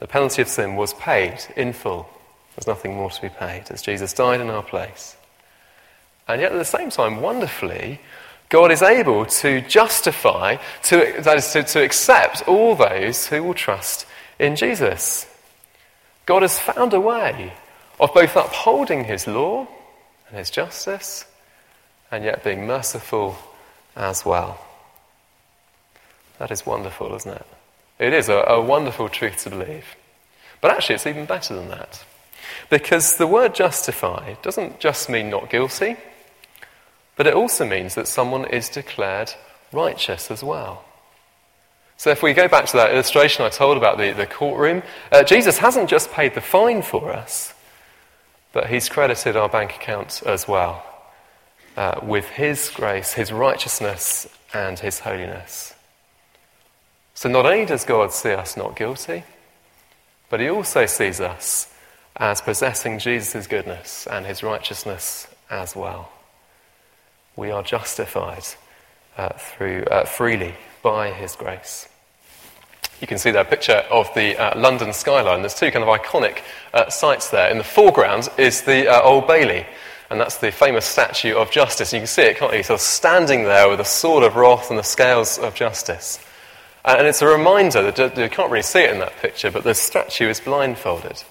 The 0.00 0.06
penalty 0.06 0.42
of 0.42 0.48
sin 0.48 0.76
was 0.76 0.92
paid 0.94 1.38
in 1.56 1.72
full. 1.72 2.08
There's 2.54 2.66
nothing 2.66 2.94
more 2.94 3.10
to 3.10 3.22
be 3.22 3.28
paid 3.28 3.64
as 3.70 3.82
Jesus 3.82 4.12
died 4.12 4.40
in 4.40 4.50
our 4.50 4.62
place. 4.62 5.16
And 6.28 6.40
yet, 6.40 6.52
at 6.52 6.58
the 6.58 6.64
same 6.64 6.90
time, 6.90 7.20
wonderfully, 7.20 8.00
God 8.48 8.70
is 8.70 8.82
able 8.82 9.26
to 9.26 9.60
justify, 9.62 10.56
to, 10.84 11.14
that 11.20 11.38
is, 11.38 11.52
to, 11.52 11.62
to 11.62 11.82
accept 11.82 12.46
all 12.46 12.74
those 12.74 13.26
who 13.26 13.42
will 13.42 13.54
trust 13.54 14.06
in 14.38 14.56
Jesus. 14.56 15.26
God 16.26 16.42
has 16.42 16.58
found 16.58 16.92
a 16.92 17.00
way 17.00 17.52
of 18.00 18.12
both 18.14 18.36
upholding 18.36 19.04
his 19.04 19.26
law 19.26 19.66
and 20.28 20.38
his 20.38 20.50
justice 20.50 21.24
and 22.10 22.24
yet 22.24 22.44
being 22.44 22.66
merciful 22.66 23.36
as 23.96 24.24
well. 24.24 24.64
That 26.38 26.50
is 26.50 26.66
wonderful, 26.66 27.14
isn't 27.14 27.34
it? 27.34 27.46
It 27.98 28.12
is 28.12 28.28
a, 28.28 28.34
a 28.34 28.60
wonderful 28.60 29.08
truth 29.08 29.44
to 29.44 29.50
believe. 29.50 29.96
But 30.60 30.72
actually, 30.72 30.96
it's 30.96 31.06
even 31.06 31.26
better 31.26 31.54
than 31.54 31.68
that. 31.68 32.04
Because 32.70 33.16
the 33.16 33.26
word 33.26 33.54
justify 33.54 34.34
doesn't 34.42 34.80
just 34.80 35.08
mean 35.08 35.30
not 35.30 35.50
guilty, 35.50 35.96
but 37.16 37.26
it 37.26 37.34
also 37.34 37.66
means 37.66 37.94
that 37.94 38.08
someone 38.08 38.46
is 38.46 38.68
declared 38.68 39.32
righteous 39.72 40.30
as 40.30 40.42
well. 40.42 40.84
So, 41.96 42.10
if 42.10 42.22
we 42.22 42.32
go 42.32 42.48
back 42.48 42.66
to 42.66 42.76
that 42.76 42.92
illustration 42.92 43.44
I 43.44 43.50
told 43.50 43.76
about 43.76 43.98
the, 43.98 44.12
the 44.12 44.26
courtroom, 44.26 44.82
uh, 45.12 45.22
Jesus 45.22 45.58
hasn't 45.58 45.88
just 45.88 46.10
paid 46.10 46.34
the 46.34 46.40
fine 46.40 46.82
for 46.82 47.12
us, 47.12 47.53
but 48.54 48.70
he's 48.70 48.88
credited 48.88 49.36
our 49.36 49.48
bank 49.48 49.74
account 49.74 50.22
as 50.24 50.46
well 50.46 50.86
uh, 51.76 51.98
with 52.02 52.28
his 52.30 52.70
grace, 52.70 53.12
his 53.12 53.32
righteousness, 53.32 54.28
and 54.54 54.78
his 54.78 55.00
holiness. 55.00 55.74
So, 57.14 57.28
not 57.28 57.46
only 57.46 57.66
does 57.66 57.84
God 57.84 58.12
see 58.12 58.30
us 58.30 58.56
not 58.56 58.76
guilty, 58.76 59.24
but 60.30 60.38
he 60.38 60.48
also 60.48 60.86
sees 60.86 61.20
us 61.20 61.72
as 62.16 62.40
possessing 62.40 63.00
Jesus' 63.00 63.48
goodness 63.48 64.06
and 64.06 64.24
his 64.24 64.44
righteousness 64.44 65.26
as 65.50 65.74
well. 65.74 66.12
We 67.34 67.50
are 67.50 67.64
justified 67.64 68.44
uh, 69.16 69.30
through, 69.30 69.82
uh, 69.90 70.04
freely 70.04 70.54
by 70.80 71.10
his 71.10 71.34
grace. 71.34 71.88
You 73.00 73.06
can 73.06 73.18
see 73.18 73.30
a 73.30 73.44
picture 73.44 73.84
of 73.90 74.12
the 74.14 74.36
uh, 74.36 74.58
London 74.58 74.92
skyline. 74.92 75.42
There's 75.42 75.54
two 75.54 75.70
kind 75.70 75.84
of 75.84 75.88
iconic 75.88 76.42
uh, 76.72 76.88
sites 76.88 77.30
there. 77.30 77.50
In 77.50 77.58
the 77.58 77.64
foreground 77.64 78.28
is 78.38 78.62
the 78.62 78.88
uh, 78.88 79.02
Old 79.02 79.26
Bailey, 79.26 79.66
and 80.10 80.20
that's 80.20 80.38
the 80.38 80.52
famous 80.52 80.84
statue 80.84 81.34
of 81.34 81.50
justice. 81.50 81.92
You 81.92 82.00
can 82.00 82.06
see 82.06 82.22
it, 82.22 82.36
can't 82.36 82.54
you? 82.54 82.62
Sort 82.62 82.80
of 82.80 82.84
standing 82.84 83.44
there 83.44 83.68
with 83.68 83.80
a 83.80 83.84
sword 83.84 84.24
of 84.24 84.36
wrath 84.36 84.70
and 84.70 84.78
the 84.78 84.84
scales 84.84 85.38
of 85.38 85.54
justice. 85.54 86.18
And 86.84 87.06
it's 87.06 87.22
a 87.22 87.26
reminder 87.26 87.90
that 87.90 88.18
you 88.18 88.28
can't 88.28 88.50
really 88.50 88.62
see 88.62 88.80
it 88.80 88.90
in 88.90 88.98
that 88.98 89.16
picture, 89.16 89.50
but 89.50 89.64
the 89.64 89.74
statue 89.74 90.28
is 90.28 90.40
blindfolded. 90.40 91.22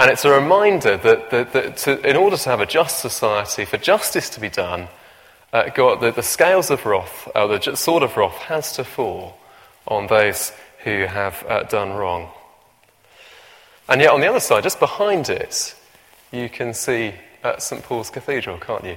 And 0.00 0.10
it's 0.10 0.24
a 0.24 0.30
reminder 0.30 0.96
that, 0.96 1.30
that, 1.30 1.52
that 1.52 1.76
to, 1.78 2.08
in 2.08 2.16
order 2.16 2.36
to 2.36 2.48
have 2.48 2.60
a 2.60 2.66
just 2.66 3.00
society, 3.00 3.64
for 3.64 3.76
justice 3.76 4.30
to 4.30 4.40
be 4.40 4.48
done, 4.48 4.88
uh, 5.52 5.68
God, 5.68 6.00
the, 6.00 6.10
the, 6.10 6.22
scales 6.22 6.70
of 6.70 6.86
wrath, 6.86 7.28
uh, 7.34 7.46
the 7.46 7.76
sword 7.76 8.02
of 8.02 8.16
wrath, 8.16 8.36
has 8.38 8.72
to 8.76 8.84
fall 8.84 9.36
on 9.86 10.06
those 10.06 10.52
who 10.84 11.04
have 11.06 11.44
uh, 11.48 11.62
done 11.64 11.92
wrong. 11.92 12.30
And 13.88 14.00
yet, 14.00 14.10
on 14.10 14.20
the 14.20 14.28
other 14.28 14.40
side, 14.40 14.62
just 14.62 14.78
behind 14.78 15.28
it, 15.28 15.74
you 16.30 16.48
can 16.48 16.74
see 16.74 17.14
uh, 17.42 17.58
St. 17.58 17.82
Paul's 17.82 18.10
Cathedral, 18.10 18.58
can't 18.58 18.84
you? 18.84 18.96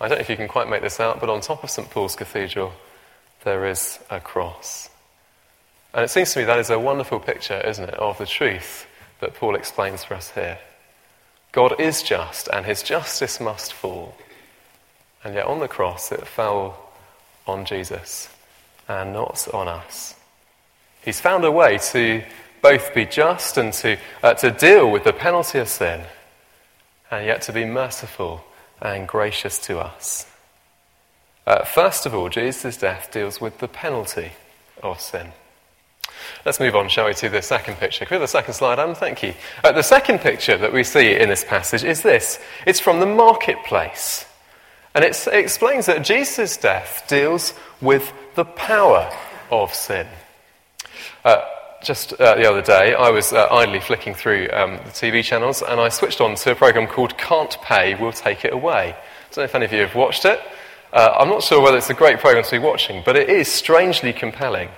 I 0.00 0.08
don't 0.08 0.18
know 0.18 0.22
if 0.22 0.30
you 0.30 0.36
can 0.36 0.48
quite 0.48 0.68
make 0.68 0.82
this 0.82 0.98
out, 0.98 1.20
but 1.20 1.30
on 1.30 1.40
top 1.40 1.62
of 1.62 1.70
St. 1.70 1.88
Paul's 1.88 2.16
Cathedral, 2.16 2.72
there 3.44 3.66
is 3.66 4.00
a 4.10 4.20
cross. 4.20 4.90
And 5.94 6.04
it 6.04 6.08
seems 6.08 6.32
to 6.32 6.40
me 6.40 6.44
that 6.46 6.58
is 6.58 6.70
a 6.70 6.78
wonderful 6.78 7.20
picture, 7.20 7.60
isn't 7.60 7.88
it, 7.88 7.94
of 7.94 8.18
the 8.18 8.26
truth 8.26 8.86
that 9.20 9.34
Paul 9.34 9.54
explains 9.54 10.02
for 10.02 10.14
us 10.14 10.30
here. 10.30 10.58
God 11.52 11.78
is 11.78 12.02
just, 12.02 12.48
and 12.48 12.66
his 12.66 12.82
justice 12.82 13.38
must 13.40 13.72
fall. 13.72 14.16
And 15.22 15.34
yet 15.34 15.46
on 15.46 15.60
the 15.60 15.68
cross, 15.68 16.10
it 16.10 16.26
fell 16.26 16.92
on 17.46 17.64
Jesus 17.64 18.28
and 18.88 19.12
not 19.12 19.46
on 19.52 19.68
us. 19.68 20.16
He's 21.04 21.20
found 21.20 21.44
a 21.44 21.50
way 21.50 21.78
to 21.78 22.22
both 22.62 22.94
be 22.94 23.04
just 23.04 23.58
and 23.58 23.72
to, 23.74 23.98
uh, 24.22 24.34
to 24.34 24.50
deal 24.50 24.90
with 24.90 25.04
the 25.04 25.12
penalty 25.12 25.58
of 25.58 25.68
sin, 25.68 26.02
and 27.10 27.26
yet 27.26 27.42
to 27.42 27.52
be 27.52 27.64
merciful 27.64 28.44
and 28.80 29.06
gracious 29.06 29.58
to 29.60 29.78
us. 29.78 30.26
Uh, 31.46 31.64
first 31.64 32.06
of 32.06 32.14
all, 32.14 32.28
Jesus' 32.28 32.76
death 32.76 33.10
deals 33.10 33.40
with 33.40 33.58
the 33.58 33.68
penalty 33.68 34.32
of 34.82 35.00
sin. 35.00 35.32
Let's 36.44 36.60
move 36.60 36.76
on, 36.76 36.88
shall 36.88 37.06
we, 37.06 37.14
to 37.14 37.28
the 37.28 37.42
second 37.42 37.76
picture. 37.76 38.04
Can 38.04 38.16
we 38.16 38.20
have 38.20 38.28
the 38.28 38.28
second 38.28 38.54
slide, 38.54 38.78
Adam? 38.78 38.94
Thank 38.94 39.22
you. 39.22 39.34
Uh, 39.64 39.72
the 39.72 39.82
second 39.82 40.20
picture 40.20 40.56
that 40.56 40.72
we 40.72 40.84
see 40.84 41.16
in 41.16 41.28
this 41.28 41.44
passage 41.44 41.82
is 41.82 42.02
this 42.02 42.38
it's 42.64 42.80
from 42.80 43.00
the 43.00 43.06
marketplace. 43.06 44.26
And 44.94 45.04
it 45.04 45.26
explains 45.28 45.86
that 45.86 46.02
Jesus' 46.02 46.56
death 46.56 47.04
deals 47.08 47.54
with 47.80 48.12
the 48.34 48.44
power 48.44 49.10
of 49.50 49.72
sin. 49.74 50.06
Uh, 51.24 51.42
just 51.82 52.12
uh, 52.14 52.36
the 52.36 52.48
other 52.48 52.62
day, 52.62 52.94
I 52.94 53.10
was 53.10 53.32
uh, 53.32 53.48
idly 53.50 53.80
flicking 53.80 54.14
through 54.14 54.48
um, 54.52 54.76
the 54.76 54.90
TV 54.90 55.24
channels 55.24 55.62
and 55.62 55.80
I 55.80 55.88
switched 55.88 56.20
on 56.20 56.34
to 56.36 56.52
a 56.52 56.54
program 56.54 56.86
called 56.86 57.18
Can't 57.18 57.56
Pay, 57.62 57.96
We'll 57.96 58.12
Take 58.12 58.44
It 58.44 58.52
Away. 58.52 58.94
I 58.94 59.34
don't 59.34 59.38
know 59.38 59.44
if 59.44 59.54
any 59.54 59.64
of 59.64 59.72
you 59.72 59.80
have 59.80 59.94
watched 59.94 60.24
it. 60.24 60.40
Uh, 60.92 61.16
I'm 61.18 61.28
not 61.28 61.42
sure 61.42 61.60
whether 61.60 61.76
it's 61.76 61.90
a 61.90 61.94
great 61.94 62.18
program 62.18 62.44
to 62.44 62.50
be 62.50 62.58
watching, 62.58 63.02
but 63.04 63.16
it 63.16 63.28
is 63.28 63.48
strangely 63.48 64.12
compelling. 64.12 64.68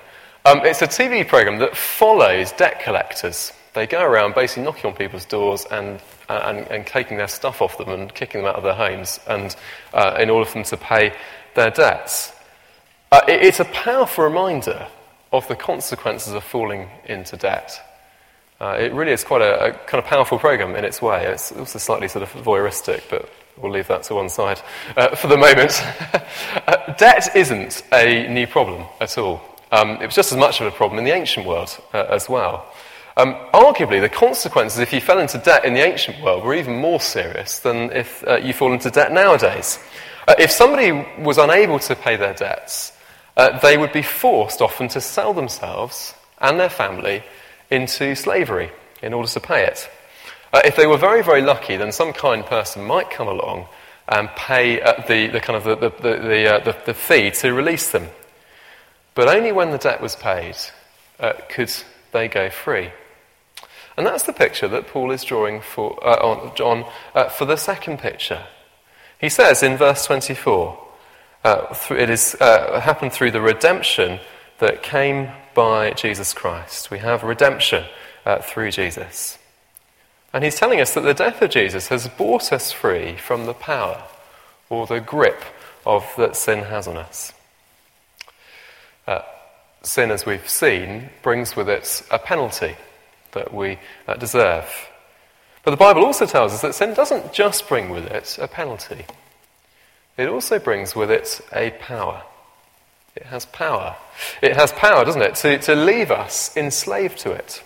Um, 0.45 0.61
it's 0.63 0.81
a 0.81 0.87
TV 0.87 1.27
program 1.27 1.59
that 1.59 1.75
follows 1.75 2.51
debt 2.53 2.79
collectors. 2.79 3.51
They 3.73 3.85
go 3.85 4.01
around 4.01 4.33
basically 4.33 4.63
knocking 4.63 4.89
on 4.91 4.95
people's 4.95 5.25
doors 5.25 5.65
and, 5.69 5.99
uh, 6.29 6.41
and, 6.45 6.59
and 6.71 6.87
taking 6.87 7.17
their 7.17 7.27
stuff 7.27 7.61
off 7.61 7.77
them 7.77 7.89
and 7.89 8.13
kicking 8.13 8.41
them 8.41 8.49
out 8.49 8.55
of 8.55 8.63
their 8.63 8.73
homes 8.73 9.19
and, 9.27 9.55
uh, 9.93 10.15
in 10.19 10.29
order 10.29 10.45
for 10.45 10.53
them 10.53 10.63
to 10.63 10.77
pay 10.77 11.13
their 11.55 11.71
debts. 11.71 12.31
It, 13.11 13.43
it's 13.43 13.59
a 13.59 13.65
powerful 13.65 14.23
reminder 14.23 14.87
of 15.37 15.47
the 15.47 15.55
consequences 15.55 16.33
of 16.33 16.43
falling 16.43 16.89
into 17.05 17.37
debt. 17.37 17.79
Uh, 18.59 18.77
it 18.79 18.93
really 18.93 19.11
is 19.11 19.23
quite 19.23 19.41
a, 19.41 19.65
a, 19.65 19.71
kind 19.73 20.01
of 20.01 20.05
powerful 20.05 20.39
program 20.39 20.75
in 20.75 20.85
its 20.85 21.01
way. 21.01 21.25
It's 21.25 21.51
also 21.51 21.77
slightly 21.77 22.07
sort 22.07 22.23
of 22.23 22.31
voyeuristic, 22.31 23.03
but 23.09 23.29
we'll 23.57 23.71
leave 23.71 23.87
that 23.87 24.03
to 24.03 24.15
one 24.15 24.29
side 24.29 24.61
uh, 24.95 25.15
for 25.15 25.27
the 25.27 25.37
moment. 25.37 25.73
uh, 26.67 26.93
debt 26.93 27.35
isn't 27.35 27.83
a 27.91 28.27
new 28.29 28.47
problem 28.47 28.85
at 29.01 29.17
all. 29.17 29.41
Um, 29.71 30.01
it 30.01 30.05
was 30.05 30.15
just 30.15 30.31
as 30.31 30.37
much 30.37 30.61
of 30.61 30.67
a 30.67 30.71
problem 30.71 30.99
in 30.99 31.05
the 31.05 31.11
ancient 31.11 31.45
world 31.45 31.77
uh, 31.93 32.05
as 32.09 32.29
well. 32.29 32.65
Um, 33.17 33.35
arguably, 33.53 34.01
the 34.01 34.09
consequences 34.09 34.79
if 34.79 34.91
you 34.91 35.01
fell 35.01 35.19
into 35.19 35.37
debt 35.37 35.65
in 35.65 35.73
the 35.73 35.81
ancient 35.81 36.21
world 36.21 36.43
were 36.43 36.53
even 36.53 36.75
more 36.75 36.99
serious 36.99 37.59
than 37.59 37.91
if 37.91 38.25
uh, 38.27 38.37
you 38.37 38.53
fall 38.53 38.73
into 38.73 38.89
debt 38.89 39.11
nowadays. 39.11 39.79
Uh, 40.27 40.35
if 40.39 40.51
somebody 40.51 40.91
was 41.19 41.37
unable 41.37 41.79
to 41.79 41.95
pay 41.95 42.15
their 42.15 42.33
debts, 42.33 42.91
uh, 43.37 43.59
they 43.59 43.77
would 43.77 43.91
be 43.91 44.01
forced 44.01 44.61
often 44.61 44.87
to 44.89 45.01
sell 45.01 45.33
themselves 45.33 46.13
and 46.39 46.59
their 46.59 46.69
family 46.69 47.23
into 47.69 48.15
slavery 48.15 48.71
in 49.01 49.13
order 49.13 49.27
to 49.29 49.39
pay 49.39 49.65
it. 49.65 49.89
Uh, 50.53 50.61
if 50.63 50.75
they 50.75 50.87
were 50.87 50.97
very, 50.97 51.21
very 51.21 51.41
lucky, 51.41 51.75
then 51.77 51.91
some 51.91 52.13
kind 52.13 52.45
person 52.45 52.83
might 52.83 53.09
come 53.09 53.27
along 53.27 53.67
and 54.07 54.29
pay 54.35 54.81
uh, 54.81 54.93
the, 55.07 55.27
the, 55.27 55.39
kind 55.39 55.57
of 55.57 55.63
the, 55.63 55.75
the, 55.75 55.89
the, 56.01 56.61
the, 56.63 56.77
the 56.85 56.93
fee 56.93 57.31
to 57.31 57.53
release 57.53 57.91
them 57.91 58.07
but 59.15 59.29
only 59.29 59.51
when 59.51 59.71
the 59.71 59.77
debt 59.77 60.01
was 60.01 60.15
paid 60.15 60.55
uh, 61.19 61.33
could 61.49 61.73
they 62.11 62.27
go 62.27 62.49
free. 62.49 62.91
And 63.97 64.05
that's 64.05 64.23
the 64.23 64.33
picture 64.33 64.67
that 64.67 64.87
Paul 64.87 65.11
is 65.11 65.23
drawing 65.23 65.61
for, 65.61 65.97
uh, 66.05 66.17
on, 66.17 66.55
John 66.55 66.85
uh, 67.15 67.29
for 67.29 67.45
the 67.45 67.55
second 67.55 67.99
picture. 67.99 68.45
He 69.19 69.29
says 69.29 69.63
in 69.63 69.77
verse 69.77 70.05
24, 70.05 70.77
uh, 71.45 71.75
it 71.91 72.09
is, 72.09 72.35
uh, 72.41 72.79
happened 72.81 73.13
through 73.13 73.29
the 73.29 73.39
redemption 73.39 74.19
that 74.57 74.81
came 74.81 75.29
by 75.53 75.91
Jesus 75.91 76.33
Christ. 76.33 76.89
We 76.89 76.97
have 76.97 77.21
redemption 77.21 77.85
uh, 78.25 78.39
through 78.39 78.71
Jesus. 78.71 79.37
And 80.33 80.43
he's 80.43 80.55
telling 80.55 80.81
us 80.81 80.95
that 80.95 81.01
the 81.01 81.13
death 81.13 81.41
of 81.43 81.51
Jesus 81.51 81.89
has 81.89 82.07
brought 82.07 82.51
us 82.51 82.71
free 82.71 83.15
from 83.15 83.45
the 83.45 83.53
power 83.53 84.01
or 84.71 84.87
the 84.87 84.99
grip 84.99 85.43
of 85.85 86.03
that 86.17 86.35
sin 86.35 86.63
has 86.63 86.87
on 86.87 86.97
us. 86.97 87.31
Uh, 89.05 89.21
sin, 89.83 90.09
as 90.09 90.25
we've 90.25 90.49
seen, 90.49 91.11
brings 91.21 91.55
with 91.55 91.69
it 91.69 92.01
a 92.09 92.17
penalty 92.17 92.75
that 93.33 93.53
we 93.53 93.77
uh, 94.07 94.15
deserve. 94.15 94.89
But 95.63 95.71
the 95.71 95.77
Bible 95.77 96.05
also 96.05 96.25
tells 96.25 96.53
us 96.53 96.61
that 96.61 96.73
sin 96.73 96.95
doesn't 96.95 97.33
just 97.33 97.69
bring 97.69 97.91
with 97.91 98.07
it 98.07 98.39
a 98.41 98.47
penalty, 98.47 99.05
it 100.17 100.27
also 100.29 100.59
brings 100.59 100.95
with 100.95 101.11
it 101.11 101.41
a 101.53 101.71
power. 101.71 102.23
It 103.15 103.23
has 103.23 103.45
power. 103.45 103.95
It 104.41 104.55
has 104.55 104.71
power, 104.73 105.05
doesn't 105.05 105.21
it, 105.21 105.35
to, 105.35 105.57
to 105.59 105.75
leave 105.75 106.11
us 106.11 106.55
enslaved 106.57 107.19
to 107.19 107.31
it. 107.31 107.63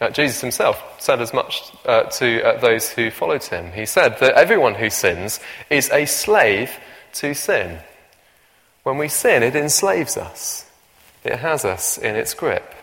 Uh, 0.00 0.10
Jesus 0.10 0.40
himself 0.40 1.00
said 1.00 1.20
as 1.20 1.32
much 1.32 1.62
uh, 1.86 2.04
to 2.04 2.42
uh, 2.42 2.60
those 2.60 2.90
who 2.90 3.10
followed 3.10 3.44
him. 3.44 3.72
He 3.72 3.86
said 3.86 4.18
that 4.18 4.34
everyone 4.34 4.74
who 4.74 4.90
sins 4.90 5.38
is 5.70 5.88
a 5.90 6.06
slave 6.06 6.72
to 7.14 7.34
sin. 7.34 7.78
When 8.82 8.98
we 8.98 9.08
sin, 9.08 9.42
it 9.42 9.54
enslaves 9.54 10.16
us. 10.16 10.68
It 11.22 11.38
has 11.38 11.64
us 11.64 11.98
in 11.98 12.16
its 12.16 12.34
grip. 12.34 12.74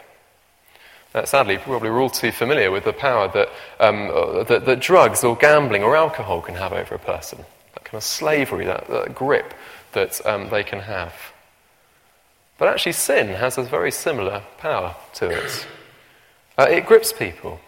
Uh, 1.13 1.25
sadly, 1.25 1.57
probably 1.57 1.89
we're 1.89 2.01
all 2.01 2.09
too 2.09 2.31
familiar 2.31 2.71
with 2.71 2.85
the 2.85 2.93
power 2.93 3.27
that, 3.27 3.49
um, 3.79 4.09
uh, 4.11 4.43
that, 4.43 4.65
that, 4.65 4.79
drugs 4.79 5.23
or 5.23 5.35
gambling 5.35 5.83
or 5.83 5.95
alcohol 5.95 6.41
can 6.41 6.55
have 6.55 6.71
over 6.71 6.95
a 6.95 6.99
person. 6.99 7.43
Kind 7.89 7.97
of 7.97 8.03
slavery, 8.03 8.65
that, 8.65 8.87
that 8.87 9.15
grip 9.15 9.51
that 9.93 10.23
um, 10.23 10.49
they 10.49 10.63
can 10.63 10.81
have. 10.81 11.13
But 12.59 12.67
actually, 12.67 12.91
sin 12.91 13.29
has 13.29 13.57
a 13.57 13.63
very 13.63 13.89
similar 13.89 14.43
power 14.59 14.95
to 15.15 15.29
it. 15.29 15.67
Uh, 16.55 16.67
it 16.69 16.85
grips 16.85 17.11
people. 17.11 17.59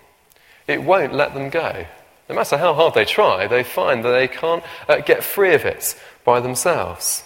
It 0.67 0.83
won't 0.83 1.13
let 1.13 1.33
them 1.33 1.49
go. 1.49 1.87
No 2.29 2.35
matter 2.35 2.57
how 2.57 2.75
hard 2.75 2.93
they 2.93 3.05
try, 3.05 3.47
they 3.47 3.63
find 3.63 4.05
that 4.05 4.11
they 4.11 4.27
can't 4.27 4.63
uh, 4.87 4.97
get 4.97 5.23
free 5.23 5.55
of 5.55 5.65
it 5.65 5.99
by 6.23 6.39
themselves. 6.39 7.23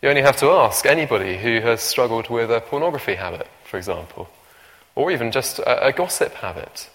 You 0.00 0.08
only 0.08 0.22
have 0.22 0.36
to 0.36 0.50
ask 0.50 0.86
anybody 0.86 1.38
who 1.38 1.60
has 1.60 1.80
struggled 1.80 2.30
with 2.30 2.52
a 2.52 2.60
pornography 2.60 3.16
habit, 3.16 3.48
for 3.64 3.78
example, 3.78 4.28
or 4.94 5.10
even 5.10 5.32
just 5.32 5.58
a, 5.58 5.86
a 5.88 5.92
gossip 5.92 6.34
habit. 6.34 6.88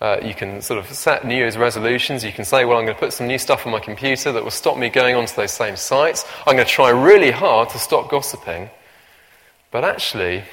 Uh, 0.00 0.18
you 0.22 0.32
can 0.32 0.62
sort 0.62 0.78
of 0.78 0.86
set 0.92 1.26
New 1.26 1.34
Year's 1.34 1.56
resolutions. 1.56 2.22
You 2.22 2.32
can 2.32 2.44
say, 2.44 2.64
well, 2.64 2.78
I'm 2.78 2.84
going 2.84 2.94
to 2.94 3.00
put 3.00 3.12
some 3.12 3.26
new 3.26 3.38
stuff 3.38 3.66
on 3.66 3.72
my 3.72 3.80
computer 3.80 4.30
that 4.30 4.44
will 4.44 4.50
stop 4.50 4.76
me 4.76 4.88
going 4.88 5.16
onto 5.16 5.34
those 5.34 5.50
same 5.50 5.76
sites. 5.76 6.24
I'm 6.46 6.54
going 6.54 6.66
to 6.66 6.72
try 6.72 6.90
really 6.90 7.32
hard 7.32 7.70
to 7.70 7.78
stop 7.78 8.08
gossiping. 8.08 8.70
But 9.70 9.84
actually, 9.84 10.44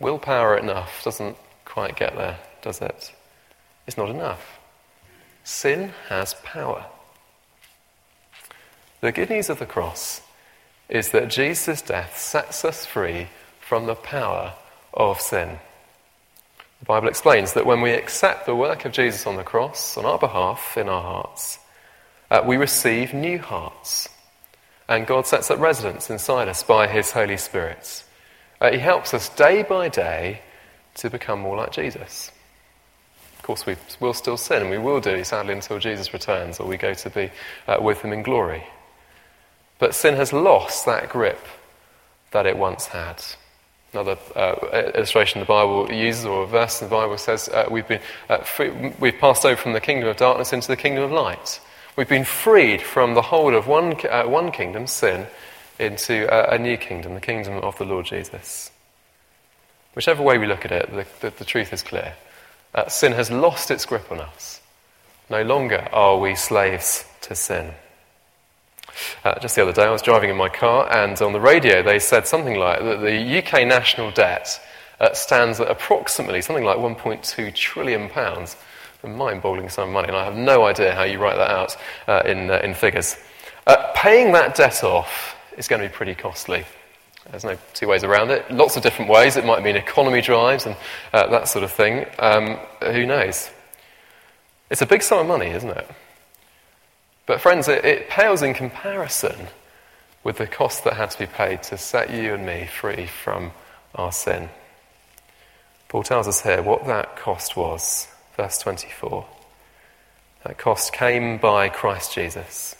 willpower 0.00 0.58
enough 0.58 1.02
doesn't 1.02 1.36
quite 1.64 1.96
get 1.96 2.14
there, 2.14 2.38
does 2.60 2.82
it? 2.82 3.12
It's 3.86 3.96
not 3.96 4.10
enough. 4.10 4.58
Sin 5.44 5.92
has 6.08 6.34
power. 6.44 6.84
The 9.00 9.12
good 9.12 9.30
news 9.30 9.48
of 9.48 9.58
the 9.58 9.66
cross 9.66 10.20
is 10.90 11.10
that 11.10 11.30
Jesus' 11.30 11.80
death 11.80 12.18
sets 12.18 12.64
us 12.64 12.84
free 12.84 13.28
from 13.60 13.86
the 13.86 13.94
power 13.94 14.52
of 14.92 15.20
sin. 15.20 15.58
The 16.80 16.86
Bible 16.86 17.08
explains 17.08 17.52
that 17.52 17.66
when 17.66 17.82
we 17.82 17.92
accept 17.92 18.46
the 18.46 18.56
work 18.56 18.84
of 18.84 18.92
Jesus 18.92 19.26
on 19.26 19.36
the 19.36 19.44
cross 19.44 19.96
on 19.96 20.06
our 20.06 20.18
behalf 20.18 20.76
in 20.76 20.88
our 20.88 21.02
hearts, 21.02 21.58
uh, 22.30 22.42
we 22.44 22.56
receive 22.56 23.12
new 23.12 23.38
hearts. 23.38 24.08
And 24.88 25.06
God 25.06 25.26
sets 25.26 25.50
up 25.50 25.60
residence 25.60 26.10
inside 26.10 26.48
us 26.48 26.62
by 26.62 26.88
His 26.88 27.12
Holy 27.12 27.36
Spirit. 27.36 28.04
Uh, 28.60 28.72
he 28.72 28.78
helps 28.78 29.14
us 29.14 29.28
day 29.28 29.62
by 29.62 29.88
day 29.88 30.40
to 30.94 31.10
become 31.10 31.40
more 31.40 31.56
like 31.56 31.72
Jesus. 31.72 32.32
Of 33.36 33.42
course, 33.42 33.66
we 33.66 33.76
will 34.00 34.12
still 34.14 34.36
sin, 34.36 34.62
and 34.62 34.70
we 34.70 34.78
will 34.78 35.00
do, 35.00 35.22
sadly, 35.22 35.54
until 35.54 35.78
Jesus 35.78 36.12
returns 36.12 36.60
or 36.60 36.66
we 36.66 36.76
go 36.76 36.94
to 36.94 37.10
be 37.10 37.30
uh, 37.66 37.78
with 37.80 38.02
Him 38.02 38.12
in 38.12 38.22
glory. 38.22 38.64
But 39.78 39.94
sin 39.94 40.16
has 40.16 40.32
lost 40.32 40.86
that 40.86 41.08
grip 41.08 41.40
that 42.32 42.46
it 42.46 42.56
once 42.56 42.86
had. 42.86 43.22
Another 43.92 44.16
uh, 44.36 44.54
illustration 44.94 45.40
the 45.40 45.46
Bible 45.46 45.92
uses, 45.92 46.24
or 46.24 46.44
a 46.44 46.46
verse 46.46 46.80
in 46.80 46.88
the 46.88 46.94
Bible 46.94 47.18
says, 47.18 47.48
uh, 47.48 47.66
we've, 47.68 47.88
been, 47.88 48.00
uh, 48.28 48.38
free, 48.38 48.70
we've 49.00 49.18
passed 49.18 49.44
over 49.44 49.56
from 49.56 49.72
the 49.72 49.80
kingdom 49.80 50.08
of 50.08 50.16
darkness 50.16 50.52
into 50.52 50.68
the 50.68 50.76
kingdom 50.76 51.02
of 51.02 51.10
light. 51.10 51.60
We've 51.96 52.08
been 52.08 52.24
freed 52.24 52.82
from 52.82 53.14
the 53.14 53.22
hold 53.22 53.52
of 53.52 53.66
one, 53.66 53.94
uh, 54.08 54.24
one 54.24 54.52
kingdom, 54.52 54.86
sin, 54.86 55.26
into 55.80 56.32
a, 56.32 56.54
a, 56.54 56.58
new 56.58 56.76
kingdom, 56.76 57.14
the 57.14 57.20
kingdom 57.20 57.54
of 57.54 57.76
the 57.78 57.84
Lord 57.84 58.06
Jesus. 58.06 58.70
Whichever 59.94 60.22
way 60.22 60.38
we 60.38 60.46
look 60.46 60.64
at 60.64 60.70
it, 60.72 60.90
the, 60.90 61.06
the, 61.20 61.36
the 61.36 61.44
truth 61.44 61.72
is 61.72 61.82
clear. 61.82 62.14
Uh, 62.72 62.88
sin 62.88 63.12
has 63.12 63.30
lost 63.30 63.72
its 63.72 63.86
grip 63.86 64.12
on 64.12 64.20
us. 64.20 64.60
No 65.28 65.42
longer 65.42 65.88
are 65.92 66.18
we 66.18 66.36
slaves 66.36 67.04
to 67.22 67.34
sin. 67.34 67.72
Uh, 69.24 69.38
just 69.38 69.56
the 69.56 69.62
other 69.62 69.72
day, 69.72 69.84
I 69.84 69.90
was 69.90 70.02
driving 70.02 70.30
in 70.30 70.36
my 70.36 70.48
car, 70.48 70.90
and 70.90 71.20
on 71.22 71.32
the 71.32 71.40
radio, 71.40 71.82
they 71.82 71.98
said 71.98 72.26
something 72.26 72.58
like 72.58 72.80
that 72.80 73.00
the 73.00 73.38
UK 73.38 73.66
national 73.66 74.10
debt 74.10 74.60
uh, 75.00 75.12
stands 75.12 75.60
at 75.60 75.70
approximately 75.70 76.42
something 76.42 76.64
like 76.64 76.76
1.2 76.76 77.54
trillion 77.54 78.08
pounds. 78.08 78.56
Mind-boggling 79.02 79.70
sum 79.70 79.88
of 79.88 79.94
money, 79.94 80.08
and 80.08 80.16
I 80.16 80.24
have 80.24 80.36
no 80.36 80.66
idea 80.66 80.94
how 80.94 81.04
you 81.04 81.18
write 81.18 81.36
that 81.36 81.50
out 81.50 81.76
uh, 82.06 82.22
in, 82.26 82.50
uh, 82.50 82.60
in 82.62 82.74
figures. 82.74 83.16
Uh, 83.66 83.90
paying 83.94 84.32
that 84.32 84.54
debt 84.54 84.84
off 84.84 85.36
is 85.56 85.68
going 85.68 85.80
to 85.80 85.88
be 85.88 85.92
pretty 85.92 86.14
costly. 86.14 86.66
There's 87.30 87.44
no 87.44 87.56
two 87.72 87.88
ways 87.88 88.04
around 88.04 88.30
it. 88.30 88.50
Lots 88.50 88.76
of 88.76 88.82
different 88.82 89.10
ways. 89.10 89.38
It 89.38 89.46
might 89.46 89.62
mean 89.62 89.76
economy 89.76 90.20
drives 90.20 90.66
and 90.66 90.76
that 91.12 91.48
sort 91.48 91.64
of 91.64 91.72
thing. 91.72 92.04
Um, 92.18 92.58
who 92.82 93.06
knows? 93.06 93.50
It's 94.70 94.82
a 94.82 94.86
big 94.86 95.02
sum 95.02 95.20
of 95.20 95.26
money, 95.26 95.50
isn't 95.50 95.70
it? 95.70 95.90
But, 97.30 97.40
friends, 97.40 97.68
it, 97.68 97.84
it 97.84 98.08
pales 98.08 98.42
in 98.42 98.54
comparison 98.54 99.46
with 100.24 100.38
the 100.38 100.48
cost 100.48 100.82
that 100.82 100.94
had 100.94 101.12
to 101.12 101.18
be 101.20 101.26
paid 101.26 101.62
to 101.62 101.78
set 101.78 102.10
you 102.10 102.34
and 102.34 102.44
me 102.44 102.66
free 102.66 103.06
from 103.06 103.52
our 103.94 104.10
sin. 104.10 104.48
Paul 105.88 106.02
tells 106.02 106.26
us 106.26 106.42
here 106.42 106.60
what 106.60 106.88
that 106.88 107.16
cost 107.16 107.56
was. 107.56 108.08
Verse 108.36 108.58
24. 108.58 109.24
That 110.42 110.58
cost 110.58 110.92
came 110.92 111.38
by 111.38 111.68
Christ 111.68 112.16
Jesus. 112.16 112.74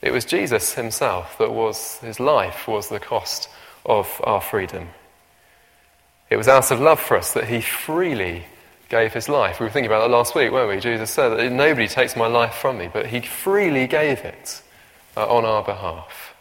It 0.00 0.12
was 0.12 0.24
Jesus 0.24 0.72
himself 0.72 1.36
that 1.36 1.52
was, 1.52 1.98
his 1.98 2.18
life 2.18 2.68
was 2.68 2.88
the 2.88 2.98
cost 2.98 3.50
of 3.84 4.08
our 4.24 4.40
freedom. 4.40 4.88
It 6.30 6.38
was 6.38 6.48
out 6.48 6.70
of 6.70 6.80
love 6.80 7.00
for 7.00 7.18
us 7.18 7.34
that 7.34 7.48
he 7.48 7.60
freely 7.60 8.46
gave 8.88 9.12
his 9.12 9.28
life. 9.28 9.60
We 9.60 9.66
were 9.66 9.70
thinking 9.70 9.90
about 9.90 10.00
that 10.00 10.14
last 10.14 10.34
week, 10.34 10.50
weren't 10.50 10.70
we? 10.70 10.80
Jesus 10.80 11.10
said 11.10 11.30
that 11.30 11.52
nobody 11.52 11.88
takes 11.88 12.16
my 12.16 12.26
life 12.26 12.54
from 12.54 12.78
me, 12.78 12.88
but 12.92 13.06
he 13.06 13.20
freely 13.20 13.86
gave 13.86 14.20
it 14.20 14.62
uh, 15.16 15.26
on 15.26 15.44
our 15.44 15.62
behalf. 15.62 16.34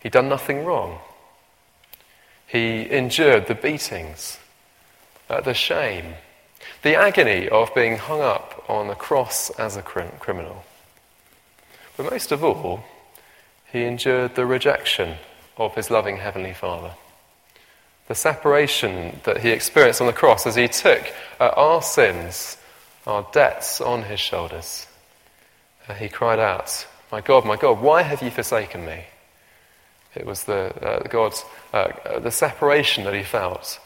He'd 0.00 0.12
done 0.12 0.28
nothing 0.28 0.64
wrong. 0.64 0.98
He 2.46 2.88
endured 2.90 3.48
the 3.48 3.54
beatings, 3.54 4.38
uh, 5.28 5.40
the 5.40 5.54
shame, 5.54 6.14
the 6.82 6.94
agony 6.94 7.48
of 7.48 7.74
being 7.74 7.96
hung 7.96 8.20
up 8.20 8.64
on 8.68 8.86
the 8.86 8.94
cross 8.94 9.50
as 9.50 9.76
a 9.76 9.82
criminal. 9.82 10.64
But 11.96 12.10
most 12.10 12.30
of 12.30 12.44
all, 12.44 12.84
he 13.72 13.84
endured 13.84 14.36
the 14.36 14.46
rejection 14.46 15.16
of 15.56 15.74
his 15.74 15.90
loving 15.90 16.18
Heavenly 16.18 16.54
Father 16.54 16.92
the 18.08 18.14
separation 18.14 19.20
that 19.24 19.38
he 19.38 19.50
experienced 19.50 20.00
on 20.00 20.06
the 20.06 20.12
cross 20.12 20.46
as 20.46 20.54
he 20.54 20.68
took 20.68 21.12
uh, 21.40 21.50
our 21.56 21.82
sins, 21.82 22.56
our 23.06 23.26
debts 23.32 23.80
on 23.80 24.04
his 24.04 24.20
shoulders. 24.20 24.86
Uh, 25.88 25.94
he 25.94 26.08
cried 26.08 26.38
out, 26.38 26.86
My 27.10 27.20
God, 27.20 27.44
my 27.44 27.56
God, 27.56 27.80
why 27.80 28.02
have 28.02 28.22
you 28.22 28.30
forsaken 28.30 28.84
me? 28.84 29.04
It 30.14 30.24
was 30.24 30.44
the, 30.44 30.74
uh, 30.82 31.08
God's, 31.08 31.44
uh, 31.72 32.18
the 32.20 32.30
separation 32.30 33.04
that 33.04 33.14
he 33.14 33.22
felt 33.22 33.78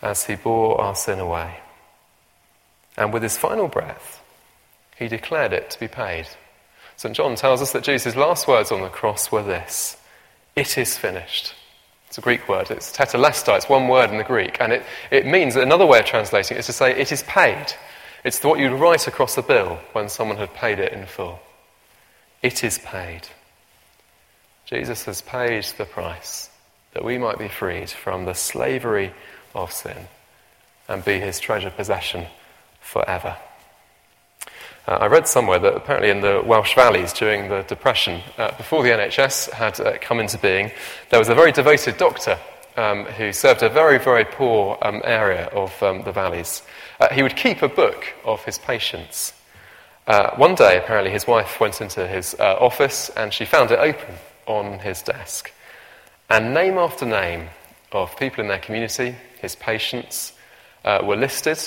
as 0.00 0.24
he 0.24 0.36
bore 0.36 0.80
our 0.80 0.94
sin 0.94 1.18
away. 1.18 1.60
And 2.96 3.12
with 3.12 3.22
his 3.22 3.36
final 3.36 3.68
breath, 3.68 4.22
he 4.96 5.08
declared 5.08 5.52
it 5.52 5.70
to 5.70 5.80
be 5.80 5.88
paid. 5.88 6.28
St. 6.96 7.14
John 7.14 7.34
tells 7.34 7.60
us 7.60 7.72
that 7.72 7.82
Jesus' 7.82 8.14
last 8.14 8.46
words 8.46 8.70
on 8.70 8.82
the 8.82 8.88
cross 8.88 9.32
were 9.32 9.42
this 9.42 9.96
It 10.54 10.78
is 10.78 10.96
finished. 10.96 11.54
It's 12.14 12.18
a 12.20 12.22
Greek 12.22 12.48
word. 12.48 12.70
It's 12.70 12.96
tetelestai. 12.96 13.56
It's 13.56 13.68
one 13.68 13.88
word 13.88 14.10
in 14.10 14.18
the 14.18 14.22
Greek. 14.22 14.58
And 14.60 14.72
it, 14.72 14.84
it 15.10 15.26
means, 15.26 15.56
another 15.56 15.84
way 15.84 15.98
of 15.98 16.04
translating 16.04 16.56
it 16.56 16.60
is 16.60 16.66
to 16.66 16.72
say, 16.72 16.92
it 16.92 17.10
is 17.10 17.24
paid. 17.24 17.66
It's 18.22 18.40
what 18.44 18.60
you'd 18.60 18.78
write 18.78 19.08
across 19.08 19.34
the 19.34 19.42
bill 19.42 19.80
when 19.94 20.08
someone 20.08 20.36
had 20.36 20.54
paid 20.54 20.78
it 20.78 20.92
in 20.92 21.06
full. 21.06 21.40
It 22.40 22.62
is 22.62 22.78
paid. 22.78 23.22
Jesus 24.64 25.06
has 25.06 25.22
paid 25.22 25.64
the 25.76 25.86
price 25.86 26.50
that 26.92 27.04
we 27.04 27.18
might 27.18 27.36
be 27.40 27.48
freed 27.48 27.90
from 27.90 28.26
the 28.26 28.34
slavery 28.34 29.12
of 29.52 29.72
sin 29.72 30.06
and 30.86 31.04
be 31.04 31.18
his 31.18 31.40
treasured 31.40 31.74
possession 31.74 32.26
forever. 32.80 33.36
Uh, 34.86 34.98
I 35.00 35.06
read 35.06 35.26
somewhere 35.26 35.58
that 35.60 35.74
apparently 35.74 36.10
in 36.10 36.20
the 36.20 36.42
Welsh 36.44 36.74
valleys 36.74 37.14
during 37.14 37.48
the 37.48 37.62
Depression, 37.62 38.20
uh, 38.36 38.54
before 38.58 38.82
the 38.82 38.90
NHS 38.90 39.50
had 39.50 39.80
uh, 39.80 39.96
come 39.98 40.20
into 40.20 40.36
being, 40.36 40.70
there 41.08 41.18
was 41.18 41.30
a 41.30 41.34
very 41.34 41.52
devoted 41.52 41.96
doctor 41.96 42.38
um, 42.76 43.06
who 43.06 43.32
served 43.32 43.62
a 43.62 43.70
very, 43.70 43.98
very 43.98 44.26
poor 44.26 44.76
um, 44.82 45.00
area 45.04 45.46
of 45.46 45.82
um, 45.82 46.02
the 46.02 46.12
valleys. 46.12 46.62
Uh, 47.00 47.08
he 47.14 47.22
would 47.22 47.34
keep 47.34 47.62
a 47.62 47.68
book 47.68 48.04
of 48.26 48.44
his 48.44 48.58
patients. 48.58 49.32
Uh, 50.06 50.36
one 50.36 50.54
day, 50.54 50.76
apparently, 50.76 51.10
his 51.10 51.26
wife 51.26 51.60
went 51.60 51.80
into 51.80 52.06
his 52.06 52.36
uh, 52.38 52.58
office 52.60 53.08
and 53.16 53.32
she 53.32 53.46
found 53.46 53.70
it 53.70 53.78
open 53.78 54.16
on 54.44 54.80
his 54.80 55.00
desk. 55.00 55.50
And 56.28 56.52
name 56.52 56.76
after 56.76 57.06
name 57.06 57.48
of 57.90 58.14
people 58.18 58.42
in 58.42 58.48
their 58.48 58.58
community, 58.58 59.14
his 59.40 59.56
patients, 59.56 60.34
were 60.84 61.16
listed, 61.16 61.58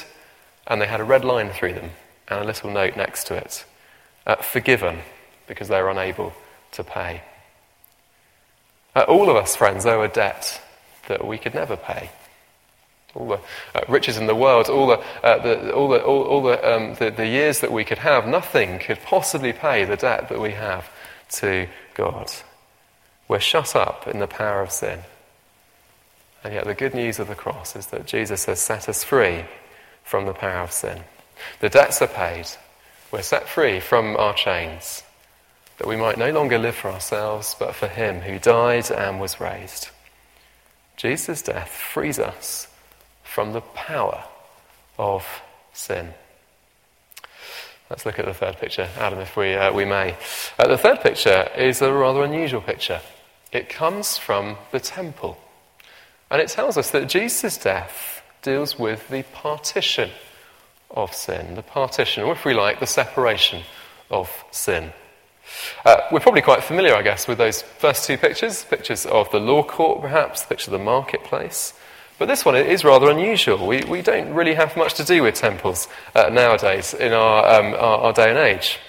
and 0.67 0.79
they 0.79 0.85
had 0.85 0.99
a 0.99 1.03
red 1.03 1.25
line 1.25 1.49
through 1.49 1.73
them 1.73 1.89
and 2.27 2.39
a 2.39 2.43
little 2.43 2.69
note 2.69 2.95
next 2.95 3.25
to 3.27 3.35
it 3.35 3.65
uh, 4.25 4.35
forgiven 4.35 4.99
because 5.47 5.67
they're 5.67 5.89
unable 5.89 6.33
to 6.73 6.83
pay. 6.83 7.21
Uh, 8.95 9.01
all 9.07 9.29
of 9.29 9.35
us, 9.35 9.55
friends, 9.55 9.85
owe 9.85 10.01
a 10.01 10.07
debt 10.07 10.61
that 11.07 11.25
we 11.25 11.37
could 11.37 11.53
never 11.53 11.77
pay. 11.77 12.11
All 13.15 13.27
the 13.27 13.39
uh, 13.73 13.81
riches 13.87 14.17
in 14.17 14.27
the 14.27 14.35
world, 14.35 14.67
all 14.69 14.87
the, 14.87 14.99
uh, 15.23 15.41
the 15.41 15.73
all, 15.73 15.87
the, 15.87 16.03
all, 16.03 16.23
all 16.23 16.43
the, 16.43 16.75
um, 16.75 16.95
the, 16.95 17.09
the 17.09 17.25
years 17.25 17.61
that 17.61 17.71
we 17.71 17.83
could 17.83 17.99
have, 17.99 18.27
nothing 18.27 18.79
could 18.79 19.01
possibly 19.03 19.53
pay 19.53 19.85
the 19.85 19.95
debt 19.95 20.29
that 20.29 20.41
we 20.41 20.51
have 20.51 20.89
to 21.29 21.67
God. 21.93 22.29
We're 23.27 23.39
shut 23.39 23.75
up 23.75 24.07
in 24.07 24.19
the 24.19 24.27
power 24.27 24.61
of 24.61 24.71
sin. 24.71 24.99
And 26.43 26.53
yet, 26.53 26.65
the 26.65 26.75
good 26.75 26.93
news 26.93 27.19
of 27.19 27.27
the 27.27 27.35
cross 27.35 27.75
is 27.75 27.87
that 27.87 28.05
Jesus 28.05 28.45
has 28.45 28.59
set 28.59 28.87
us 28.87 29.03
free 29.03 29.45
from 30.03 30.25
the 30.25 30.33
power 30.33 30.61
of 30.61 30.71
sin. 30.71 31.03
The 31.59 31.69
debts 31.69 32.01
are 32.01 32.07
paid. 32.07 32.47
We're 33.11 33.21
set 33.21 33.47
free 33.47 33.79
from 33.79 34.17
our 34.17 34.33
chains, 34.33 35.03
that 35.77 35.87
we 35.87 35.95
might 35.95 36.17
no 36.17 36.31
longer 36.31 36.57
live 36.57 36.75
for 36.75 36.91
ourselves, 36.91 37.55
but 37.57 37.75
for 37.75 37.87
Him 37.87 38.21
who 38.21 38.39
died 38.39 38.91
and 38.91 39.19
was 39.19 39.39
raised. 39.39 39.89
Jesus' 40.97 41.41
death 41.41 41.69
frees 41.69 42.19
us 42.19 42.67
from 43.23 43.53
the 43.53 43.61
power 43.61 44.23
of 44.97 45.25
sin. 45.73 46.13
Let's 47.89 48.05
look 48.05 48.19
at 48.19 48.25
the 48.25 48.33
third 48.33 48.57
picture, 48.57 48.89
Adam, 48.97 49.19
if 49.19 49.37
we, 49.37 49.53
uh, 49.53 49.71
we 49.71 49.85
may. 49.85 50.17
Uh, 50.59 50.67
the 50.67 50.77
third 50.77 50.99
picture 50.99 51.49
is 51.55 51.81
a 51.81 51.93
rather 51.93 52.23
unusual 52.23 52.59
picture. 52.59 52.99
It 53.51 53.69
comes 53.69 54.17
from 54.17 54.57
the 54.71 54.79
temple. 54.79 55.37
And 56.29 56.41
it 56.41 56.49
tells 56.49 56.77
us 56.77 56.91
that 56.91 57.07
Jesus' 57.07 57.57
death 57.57 58.21
deals 58.41 58.77
with 58.77 59.07
the 59.07 59.23
partition 59.23 60.09
of 60.91 61.13
sin, 61.13 61.55
the 61.55 61.61
partition, 61.61 62.23
or 62.23 62.33
if 62.33 62.45
we 62.45 62.53
like, 62.53 62.79
the 62.79 62.87
separation 62.87 63.63
of 64.09 64.43
sin. 64.51 64.91
Uh, 65.85 65.97
we're 66.11 66.19
probably 66.19 66.41
quite 66.41 66.63
familiar, 66.63 66.95
I 66.95 67.01
guess, 67.01 67.27
with 67.27 67.37
those 67.37 67.61
first 67.61 68.05
two 68.05 68.17
pictures 68.17 68.63
pictures 68.63 69.05
of 69.05 69.31
the 69.31 69.39
law 69.39 69.63
court, 69.63 70.01
perhaps, 70.01 70.45
picture 70.45 70.71
of 70.71 70.79
the 70.79 70.83
marketplace. 70.83 71.73
But 72.19 72.27
this 72.27 72.43
one 72.43 72.55
is 72.55 72.83
rather 72.83 73.09
unusual. 73.09 73.67
We, 73.67 73.83
we 73.83 74.01
don't 74.01 74.33
really 74.33 74.55
have 74.55 74.75
much 74.75 74.95
to 74.95 75.03
do 75.03 75.23
with 75.23 75.35
temples 75.35 75.87
uh, 76.15 76.29
nowadays 76.29 76.93
in 76.93 77.13
our, 77.13 77.59
um, 77.59 77.73
our, 77.75 77.97
our, 77.99 78.13
day 78.13 78.29
and 78.29 78.39
age. 78.39 78.79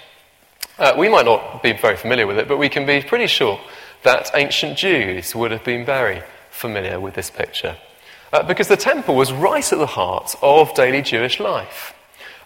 Uh, 0.79 0.93
we 0.97 1.09
might 1.09 1.25
not 1.25 1.61
be 1.61 1.73
very 1.73 1.95
familiar 1.95 2.25
with 2.25 2.39
it, 2.39 2.47
but 2.47 2.57
we 2.57 2.69
can 2.69 2.85
be 2.85 3.01
pretty 3.01 3.27
sure 3.27 3.59
that 4.03 4.31
ancient 4.33 4.77
Jews 4.77 5.35
would 5.35 5.51
have 5.51 5.63
been 5.63 5.85
very 5.85 6.23
familiar 6.49 6.99
with 6.99 7.13
this 7.13 7.29
picture. 7.29 7.75
Uh, 8.31 8.43
because 8.43 8.67
the 8.67 8.77
temple 8.77 9.15
was 9.15 9.33
right 9.33 9.73
at 9.73 9.79
the 9.79 9.87
heart 9.87 10.35
of 10.43 10.73
daily 10.75 11.01
Jewish 11.01 11.39
life. 11.39 11.95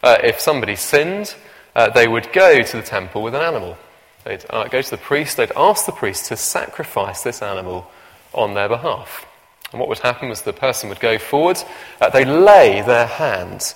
Uh, 0.01 0.17
if 0.23 0.39
somebody 0.39 0.77
sinned, 0.77 1.35
uh, 1.75 1.89
they 1.89 2.07
would 2.07 2.31
go 2.31 2.63
to 2.63 2.77
the 2.77 2.83
temple 2.83 3.21
with 3.21 3.35
an 3.35 3.41
animal. 3.41 3.77
They'd 4.23 4.45
uh, 4.49 4.69
go 4.69 4.81
to 4.81 4.89
the 4.89 4.97
priest, 4.97 5.35
they'd 5.35 5.51
ask 5.57 5.85
the 5.85 5.91
priest 5.91 6.27
to 6.27 6.37
sacrifice 6.37 7.23
this 7.23 7.41
animal 7.41 7.89
on 8.33 8.53
their 8.53 8.69
behalf. 8.69 9.25
And 9.71 9.79
what 9.79 9.89
would 9.89 9.99
happen 9.99 10.29
was 10.29 10.43
the 10.43 10.53
person 10.53 10.87
would 10.87 11.01
go 11.01 11.17
forward, 11.17 11.57
uh, 11.99 12.09
they'd 12.09 12.25
lay 12.25 12.81
their 12.81 13.07
hand 13.07 13.73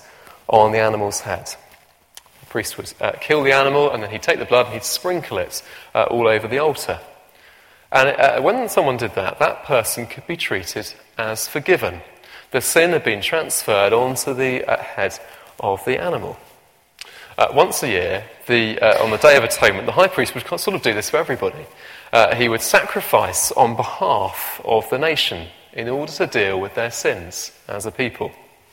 on 0.48 0.72
the 0.72 0.80
animal's 0.80 1.22
head. 1.22 1.54
The 2.40 2.46
priest 2.46 2.78
would 2.78 2.94
uh, 3.02 3.14
kill 3.20 3.44
the 3.44 3.52
animal, 3.52 3.92
and 3.92 4.02
then 4.02 4.12
he'd 4.12 4.24
take 4.24 4.40
the 4.40 4.46
blood 4.46 4.68
and 4.68 4.76
he'd 4.76 4.84
sprinkle 4.86 5.40
it 5.40 5.62
all 5.94 6.28
over 6.28 6.48
the 6.48 6.60
altar. 6.60 7.02
And 7.92 8.10
uh, 8.10 8.42
when 8.42 8.68
someone 8.70 8.98
did 8.98 9.16
that, 9.16 9.40
that 9.40 9.64
person 9.64 10.08
could 10.08 10.28
be 10.28 10.36
treated 10.36 10.94
as 11.18 11.48
forgiven. 11.48 12.02
The 12.52 12.62
sin 12.62 12.92
had 12.92 13.04
been 13.04 13.22
transferred 13.22 13.94
onto 13.94 14.34
the 14.34 14.66
uh, 14.66 14.82
head 14.82 15.20
of 15.60 15.84
the 15.86 16.02
animal. 16.02 16.38
Uh, 17.38 17.48
once 17.54 17.84
a 17.84 17.88
year, 17.88 18.24
the, 18.48 18.80
uh, 18.80 19.04
on 19.04 19.12
the 19.12 19.18
Day 19.18 19.38
of 19.38 19.44
Atonement, 19.44 19.86
the 19.86 19.92
high 19.92 20.08
priest 20.08 20.34
would 20.34 20.48
sort 20.48 20.76
of 20.76 20.82
do 20.82 20.94
this 20.94 21.10
for 21.10 21.18
everybody. 21.18 21.66
Uh, 22.12 22.36
he 22.36 22.50
would 22.50 22.62
sacrifice 22.62 23.52
on 23.52 23.76
behalf 23.76 24.60
of 24.66 24.90
the 24.90 24.98
nation 24.98 25.48
in 25.74 25.88
order 25.88 26.12
to 26.12 26.26
deal 26.26 26.60
with 26.60 26.74
their 26.76 26.92
sins 26.92 27.52
as 27.68 27.86
a 27.86 27.92
people. 27.92 28.32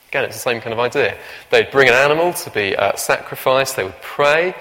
Again, 0.08 0.24
it's 0.24 0.36
the 0.36 0.40
same 0.40 0.60
kind 0.60 0.72
of 0.72 0.78
idea. 0.78 1.16
They'd 1.50 1.70
bring 1.70 1.88
an 1.88 1.94
animal 1.94 2.32
to 2.32 2.50
be 2.50 2.74
uh, 2.74 2.96
sacrificed, 2.96 3.76
they 3.76 3.84
would 3.84 4.00
pray, 4.00 4.54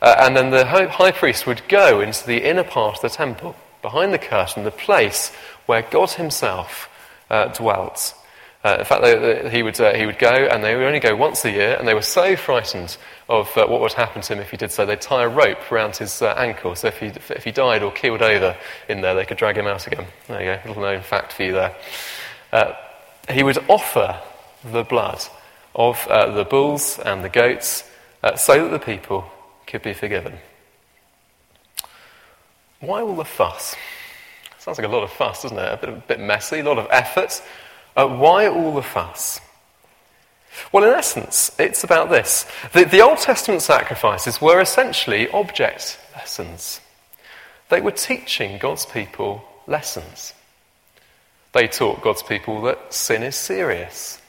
and 0.00 0.34
then 0.34 0.50
the 0.50 0.64
high 0.64 1.10
priest 1.10 1.46
would 1.46 1.60
go 1.68 2.00
into 2.00 2.26
the 2.26 2.48
inner 2.48 2.64
part 2.64 2.96
of 2.96 3.02
the 3.02 3.10
temple, 3.10 3.54
behind 3.82 4.12
the 4.12 4.18
curtain, 4.18 4.64
the 4.64 4.70
place 4.70 5.32
where 5.66 5.82
God 5.82 6.10
Himself 6.10 6.88
uh, 7.30 7.48
dwelt. 7.48 8.14
Uh, 8.62 8.76
in 8.80 8.84
fact, 8.84 9.02
they, 9.02 9.18
they, 9.18 9.50
he, 9.50 9.62
would, 9.62 9.80
uh, 9.80 9.94
he 9.94 10.04
would 10.04 10.18
go, 10.18 10.28
and 10.28 10.62
they 10.62 10.76
would 10.76 10.84
only 10.84 11.00
go 11.00 11.16
once 11.16 11.44
a 11.46 11.50
year, 11.50 11.76
and 11.78 11.88
they 11.88 11.94
were 11.94 12.02
so 12.02 12.36
frightened 12.36 12.96
of 13.28 13.48
uh, 13.56 13.66
what 13.66 13.80
would 13.80 13.92
happen 13.94 14.20
to 14.20 14.34
him 14.34 14.38
if 14.40 14.50
he 14.50 14.56
did 14.58 14.70
so, 14.70 14.84
they'd 14.84 15.00
tie 15.00 15.22
a 15.22 15.28
rope 15.28 15.72
around 15.72 15.96
his 15.96 16.20
uh, 16.20 16.34
ankle, 16.36 16.74
so 16.74 16.88
if 16.88 16.98
he, 16.98 17.06
if 17.06 17.44
he 17.44 17.52
died 17.52 17.82
or 17.82 17.90
keeled 17.90 18.20
over 18.20 18.54
in 18.88 19.00
there, 19.00 19.14
they 19.14 19.24
could 19.24 19.38
drag 19.38 19.56
him 19.56 19.66
out 19.66 19.86
again. 19.86 20.06
There 20.28 20.40
you 20.40 20.62
go, 20.62 20.68
little 20.68 20.82
known 20.82 21.00
fact 21.00 21.32
for 21.32 21.42
you 21.44 21.52
there. 21.52 21.74
Uh, 22.52 22.72
he 23.30 23.42
would 23.42 23.58
offer 23.68 24.20
the 24.62 24.82
blood 24.82 25.22
of 25.74 26.06
uh, 26.08 26.30
the 26.32 26.44
bulls 26.44 26.98
and 26.98 27.24
the 27.24 27.28
goats 27.30 27.84
so 28.36 28.64
that 28.64 28.70
the 28.70 28.84
people 28.84 29.24
could 29.66 29.80
be 29.80 29.94
forgiven. 29.94 30.38
Why 32.80 33.02
all 33.02 33.14
the 33.14 33.24
fuss? 33.24 33.76
Sounds 34.58 34.78
like 34.78 34.86
a 34.86 34.90
lot 34.90 35.02
of 35.02 35.10
fuss, 35.10 35.42
doesn't 35.42 35.58
it? 35.58 35.72
A 35.72 35.76
bit, 35.76 35.88
a 35.88 35.92
bit 35.92 36.20
messy, 36.20 36.60
a 36.60 36.64
lot 36.64 36.78
of 36.78 36.86
effort. 36.90 37.42
Uh, 37.96 38.08
why 38.08 38.46
all 38.46 38.74
the 38.74 38.82
fuss? 38.82 39.40
Well, 40.72 40.84
in 40.84 40.90
essence, 40.90 41.54
it's 41.58 41.84
about 41.84 42.10
this. 42.10 42.46
The, 42.72 42.84
the 42.84 43.00
Old 43.00 43.18
Testament 43.18 43.62
sacrifices 43.62 44.40
were 44.40 44.60
essentially 44.60 45.30
object 45.30 45.98
lessons. 46.14 46.80
They 47.68 47.80
were 47.80 47.92
teaching 47.92 48.58
God's 48.58 48.84
people 48.84 49.44
lessons. 49.66 50.34
They 51.52 51.66
taught 51.68 52.02
God's 52.02 52.22
people 52.22 52.62
that 52.62 52.92
sin 52.92 53.22
is 53.22 53.36
serious. 53.36 54.20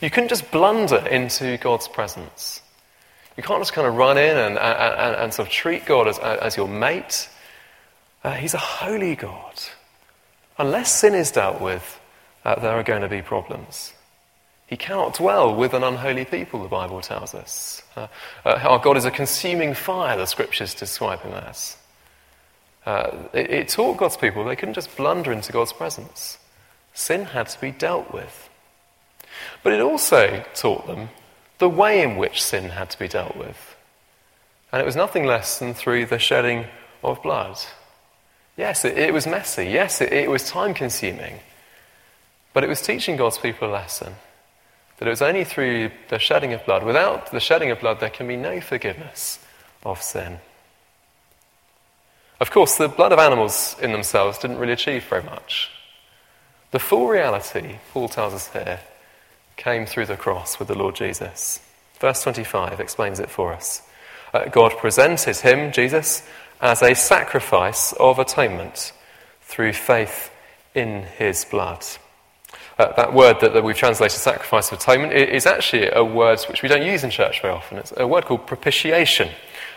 You 0.00 0.10
couldn't 0.10 0.28
just 0.28 0.50
blunder 0.50 1.06
into 1.08 1.56
God's 1.58 1.88
presence. 1.88 2.60
You 3.36 3.42
can't 3.42 3.60
just 3.60 3.72
kind 3.72 3.86
of 3.86 3.94
run 3.94 4.18
in 4.18 4.36
and, 4.36 4.58
and, 4.58 5.16
and 5.16 5.34
sort 5.34 5.48
of 5.48 5.52
treat 5.54 5.86
God 5.86 6.08
as, 6.08 6.18
as 6.18 6.56
your 6.56 6.68
mate. 6.68 7.28
Uh, 8.24 8.34
he's 8.34 8.54
a 8.54 8.58
holy 8.58 9.16
God. 9.16 9.54
Unless 10.58 11.00
sin 11.00 11.14
is 11.14 11.30
dealt 11.30 11.60
with, 11.60 12.00
uh, 12.44 12.58
there 12.60 12.72
are 12.72 12.82
going 12.82 13.02
to 13.02 13.08
be 13.08 13.22
problems. 13.22 13.92
He 14.66 14.76
cannot 14.76 15.14
dwell 15.14 15.54
with 15.54 15.74
an 15.74 15.82
unholy 15.82 16.24
people, 16.24 16.62
the 16.62 16.68
Bible 16.68 17.00
tells 17.00 17.34
us. 17.34 17.82
Uh, 17.96 18.06
uh, 18.44 18.58
our 18.62 18.78
God 18.78 18.96
is 18.96 19.04
a 19.04 19.10
consuming 19.10 19.74
fire, 19.74 20.16
the 20.16 20.26
scriptures 20.26 20.74
describe 20.74 21.20
him 21.20 21.32
as. 21.32 21.76
Uh, 22.86 23.10
it, 23.32 23.50
it 23.50 23.68
taught 23.68 23.98
God's 23.98 24.16
people 24.16 24.44
they 24.44 24.56
couldn't 24.56 24.74
just 24.74 24.96
blunder 24.96 25.32
into 25.32 25.52
God's 25.52 25.72
presence. 25.72 26.38
Sin 26.94 27.26
had 27.26 27.48
to 27.48 27.60
be 27.60 27.70
dealt 27.70 28.12
with. 28.12 28.48
But 29.62 29.72
it 29.72 29.80
also 29.80 30.44
taught 30.54 30.86
them 30.86 31.10
the 31.58 31.68
way 31.68 32.02
in 32.02 32.16
which 32.16 32.42
sin 32.42 32.70
had 32.70 32.90
to 32.90 32.98
be 32.98 33.08
dealt 33.08 33.36
with. 33.36 33.76
And 34.72 34.80
it 34.80 34.86
was 34.86 34.96
nothing 34.96 35.26
less 35.26 35.58
than 35.58 35.74
through 35.74 36.06
the 36.06 36.18
shedding 36.18 36.66
of 37.04 37.22
blood. 37.22 37.58
Yes, 38.56 38.84
it, 38.84 38.98
it 38.98 39.12
was 39.12 39.26
messy. 39.26 39.66
Yes, 39.66 40.00
it, 40.00 40.12
it 40.12 40.30
was 40.30 40.48
time 40.48 40.74
consuming. 40.74 41.40
But 42.52 42.64
it 42.64 42.68
was 42.68 42.82
teaching 42.82 43.16
God's 43.16 43.38
people 43.38 43.68
a 43.68 43.72
lesson 43.72 44.14
that 44.98 45.08
it 45.08 45.10
was 45.10 45.22
only 45.22 45.44
through 45.44 45.90
the 46.10 46.18
shedding 46.18 46.52
of 46.52 46.64
blood. 46.64 46.84
Without 46.84 47.32
the 47.32 47.40
shedding 47.40 47.70
of 47.70 47.80
blood, 47.80 47.98
there 47.98 48.10
can 48.10 48.28
be 48.28 48.36
no 48.36 48.60
forgiveness 48.60 49.38
of 49.84 50.00
sin. 50.00 50.38
Of 52.40 52.50
course, 52.50 52.76
the 52.76 52.88
blood 52.88 53.12
of 53.12 53.18
animals 53.18 53.76
in 53.80 53.92
themselves 53.92 54.38
didn't 54.38 54.58
really 54.58 54.72
achieve 54.72 55.04
very 55.04 55.22
much. 55.22 55.70
The 56.72 56.78
full 56.78 57.08
reality, 57.08 57.78
Paul 57.92 58.08
tells 58.08 58.34
us 58.34 58.48
here, 58.52 58.80
came 59.56 59.86
through 59.86 60.06
the 60.06 60.16
cross 60.16 60.58
with 60.58 60.68
the 60.68 60.78
Lord 60.78 60.94
Jesus. 60.94 61.60
Verse 61.98 62.22
25 62.22 62.80
explains 62.80 63.20
it 63.20 63.30
for 63.30 63.52
us. 63.52 63.82
Uh, 64.32 64.46
God 64.46 64.72
presented 64.78 65.36
him, 65.36 65.72
Jesus, 65.72 66.26
as 66.62 66.80
a 66.80 66.94
sacrifice 66.94 67.92
of 67.94 68.20
atonement 68.20 68.92
through 69.40 69.72
faith 69.72 70.30
in 70.74 71.02
his 71.02 71.44
blood. 71.44 71.84
Uh, 72.78 72.92
that 72.94 73.12
word 73.12 73.36
that, 73.40 73.52
that, 73.52 73.62
we've 73.62 73.76
translated 73.76 74.18
sacrifice 74.18 74.70
of 74.72 74.78
atonement 74.78 75.12
is 75.12 75.44
actually 75.44 75.90
a 75.90 76.02
word 76.02 76.40
which 76.48 76.62
we 76.62 76.68
don't 76.68 76.86
use 76.86 77.04
in 77.04 77.10
church 77.10 77.42
very 77.42 77.52
often. 77.52 77.78
It's 77.78 77.92
a 77.96 78.06
word 78.06 78.24
called 78.24 78.46
propitiation. 78.46 79.28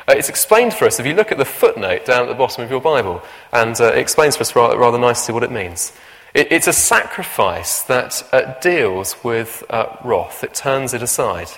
Uh, 0.07 0.13
it's 0.15 0.29
explained 0.29 0.73
for 0.73 0.85
us 0.85 0.99
if 0.99 1.05
you 1.05 1.13
look 1.13 1.31
at 1.31 1.39
the 1.39 1.45
footnote 1.45 2.05
down 2.05 2.23
at 2.23 2.29
the 2.29 2.35
bottom 2.35 2.63
of 2.63 2.69
your 2.69 2.79
Bible, 2.79 3.21
and 3.51 3.79
uh, 3.81 3.85
it 3.85 3.97
explains 3.97 4.37
for 4.37 4.41
us 4.41 4.55
rather, 4.55 4.77
rather, 4.77 4.99
nicely 4.99 5.33
what 5.33 5.43
it 5.43 5.51
means. 5.51 5.91
It, 6.33 6.51
it's 6.51 6.67
a 6.67 6.73
sacrifice 6.73 7.81
that 7.83 8.23
uh, 8.31 8.53
deals 8.59 9.15
with 9.23 9.63
uh, 9.69 9.97
wrath, 10.03 10.43
it 10.43 10.53
turns 10.53 10.93
it 10.93 11.01
aside. 11.01 11.49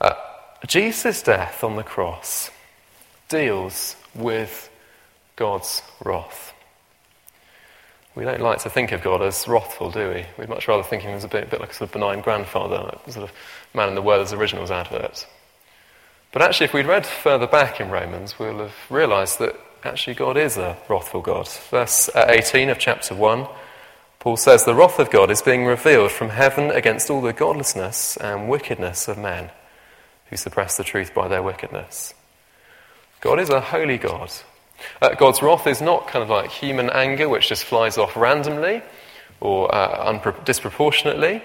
Uh, 0.00 0.14
Jesus' 0.66 1.22
death 1.22 1.62
on 1.64 1.74
the 1.76 1.82
cross 1.82 2.50
deals 3.30 3.96
with 4.14 4.70
God's 5.36 5.82
wrath. 6.04 6.52
We 8.14 8.24
don't 8.24 8.40
like 8.40 8.58
to 8.60 8.70
think 8.70 8.92
of 8.92 9.02
God 9.02 9.22
as 9.22 9.48
wrathful, 9.48 9.90
do 9.90 10.10
we? 10.10 10.26
We'd 10.36 10.48
much 10.48 10.68
rather 10.68 10.82
think 10.82 11.04
of 11.04 11.08
him 11.08 11.16
as 11.16 11.24
a 11.24 11.28
bit, 11.28 11.44
a 11.44 11.46
bit 11.46 11.60
like 11.60 11.70
a 11.70 11.74
sort 11.74 11.88
of 11.88 11.92
benign 11.92 12.20
grandfather, 12.20 12.76
like 12.76 13.10
sort 13.10 13.30
of 13.30 13.32
man 13.72 13.88
in 13.88 13.94
the 13.94 14.02
Werther's 14.02 14.32
Originals 14.32 14.70
advert. 14.70 15.26
But 16.32 16.42
actually, 16.42 16.66
if 16.66 16.74
we'd 16.74 16.86
read 16.86 17.06
further 17.06 17.46
back 17.46 17.80
in 17.80 17.90
Romans, 17.90 18.38
we'll 18.38 18.58
have 18.58 18.74
realised 18.90 19.38
that 19.38 19.56
actually 19.84 20.14
God 20.14 20.36
is 20.36 20.56
a 20.56 20.76
wrathful 20.88 21.22
God. 21.22 21.48
Verse 21.70 22.10
uh, 22.14 22.26
18 22.28 22.68
of 22.68 22.78
chapter 22.78 23.14
1, 23.14 23.46
Paul 24.18 24.36
says, 24.36 24.64
The 24.64 24.74
wrath 24.74 24.98
of 24.98 25.10
God 25.10 25.30
is 25.30 25.40
being 25.40 25.64
revealed 25.64 26.10
from 26.10 26.30
heaven 26.30 26.70
against 26.70 27.10
all 27.10 27.20
the 27.20 27.32
godlessness 27.32 28.16
and 28.16 28.48
wickedness 28.48 29.08
of 29.08 29.18
men 29.18 29.50
who 30.26 30.36
suppress 30.36 30.76
the 30.76 30.84
truth 30.84 31.14
by 31.14 31.26
their 31.26 31.42
wickedness. 31.42 32.14
God 33.20 33.38
is 33.38 33.50
a 33.50 33.60
holy 33.60 33.98
God 33.98 34.30
uh, 35.00 35.14
God's 35.14 35.42
wrath 35.42 35.66
is 35.66 35.80
not 35.80 36.08
kind 36.08 36.22
of 36.22 36.30
like 36.30 36.50
human 36.50 36.90
anger, 36.90 37.28
which 37.28 37.48
just 37.48 37.64
flies 37.64 37.98
off 37.98 38.16
randomly 38.16 38.82
or 39.40 39.74
uh, 39.74 40.12
unpro- 40.12 40.44
disproportionately. 40.44 41.42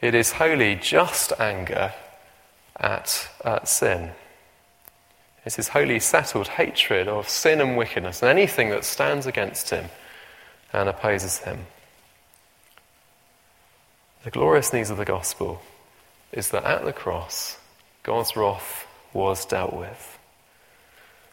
It 0.00 0.14
is 0.14 0.32
holy, 0.32 0.76
just 0.76 1.32
anger 1.38 1.92
at, 2.78 3.28
sin. 3.64 4.10
It 5.38 5.46
is 5.46 5.56
his 5.56 5.68
holy, 5.68 6.00
settled 6.00 6.48
hatred 6.48 7.08
of 7.08 7.28
sin 7.28 7.60
and 7.60 7.76
wickedness 7.76 8.22
and 8.22 8.30
anything 8.30 8.70
that 8.70 8.84
stands 8.84 9.26
against 9.26 9.70
him 9.70 9.86
and 10.72 10.88
opposes 10.88 11.38
him. 11.38 11.66
The 14.24 14.30
glorious 14.30 14.72
news 14.72 14.90
of 14.90 14.96
the 14.96 15.04
gospel 15.04 15.62
is 16.32 16.50
that 16.50 16.64
at 16.64 16.84
the 16.84 16.92
cross, 16.92 17.58
God's 18.02 18.36
wrath 18.36 18.86
was 19.12 19.46
dealt 19.46 19.72
with. 19.72 20.15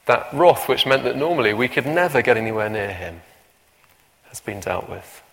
That 0.06 0.28
wrath, 0.34 0.68
which 0.68 0.86
meant 0.86 1.04
that 1.04 1.16
normally 1.16 1.54
we 1.54 1.68
could 1.68 1.86
never 1.86 2.22
get 2.22 2.38
anywhere 2.38 2.70
near 2.70 2.94
him, 2.94 3.22
has 4.30 4.40
been 4.40 4.60
dealt 4.60 4.90
with. 4.90 5.24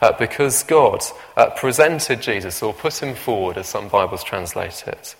Uh, 0.00 0.12
because 0.12 0.62
God 0.62 1.02
uh, 1.36 1.50
presented 1.50 2.22
Jesus, 2.22 2.62
or 2.62 2.72
put 2.72 3.02
him 3.02 3.14
forward, 3.14 3.58
as 3.58 3.68
some 3.68 3.88
Bibles 3.88 4.24
translate 4.24 4.84
it, 4.86 5.14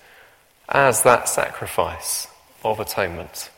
as 0.68 1.02
that 1.02 1.28
sacrifice 1.28 2.28
of 2.64 2.80
atonement. 2.80 3.50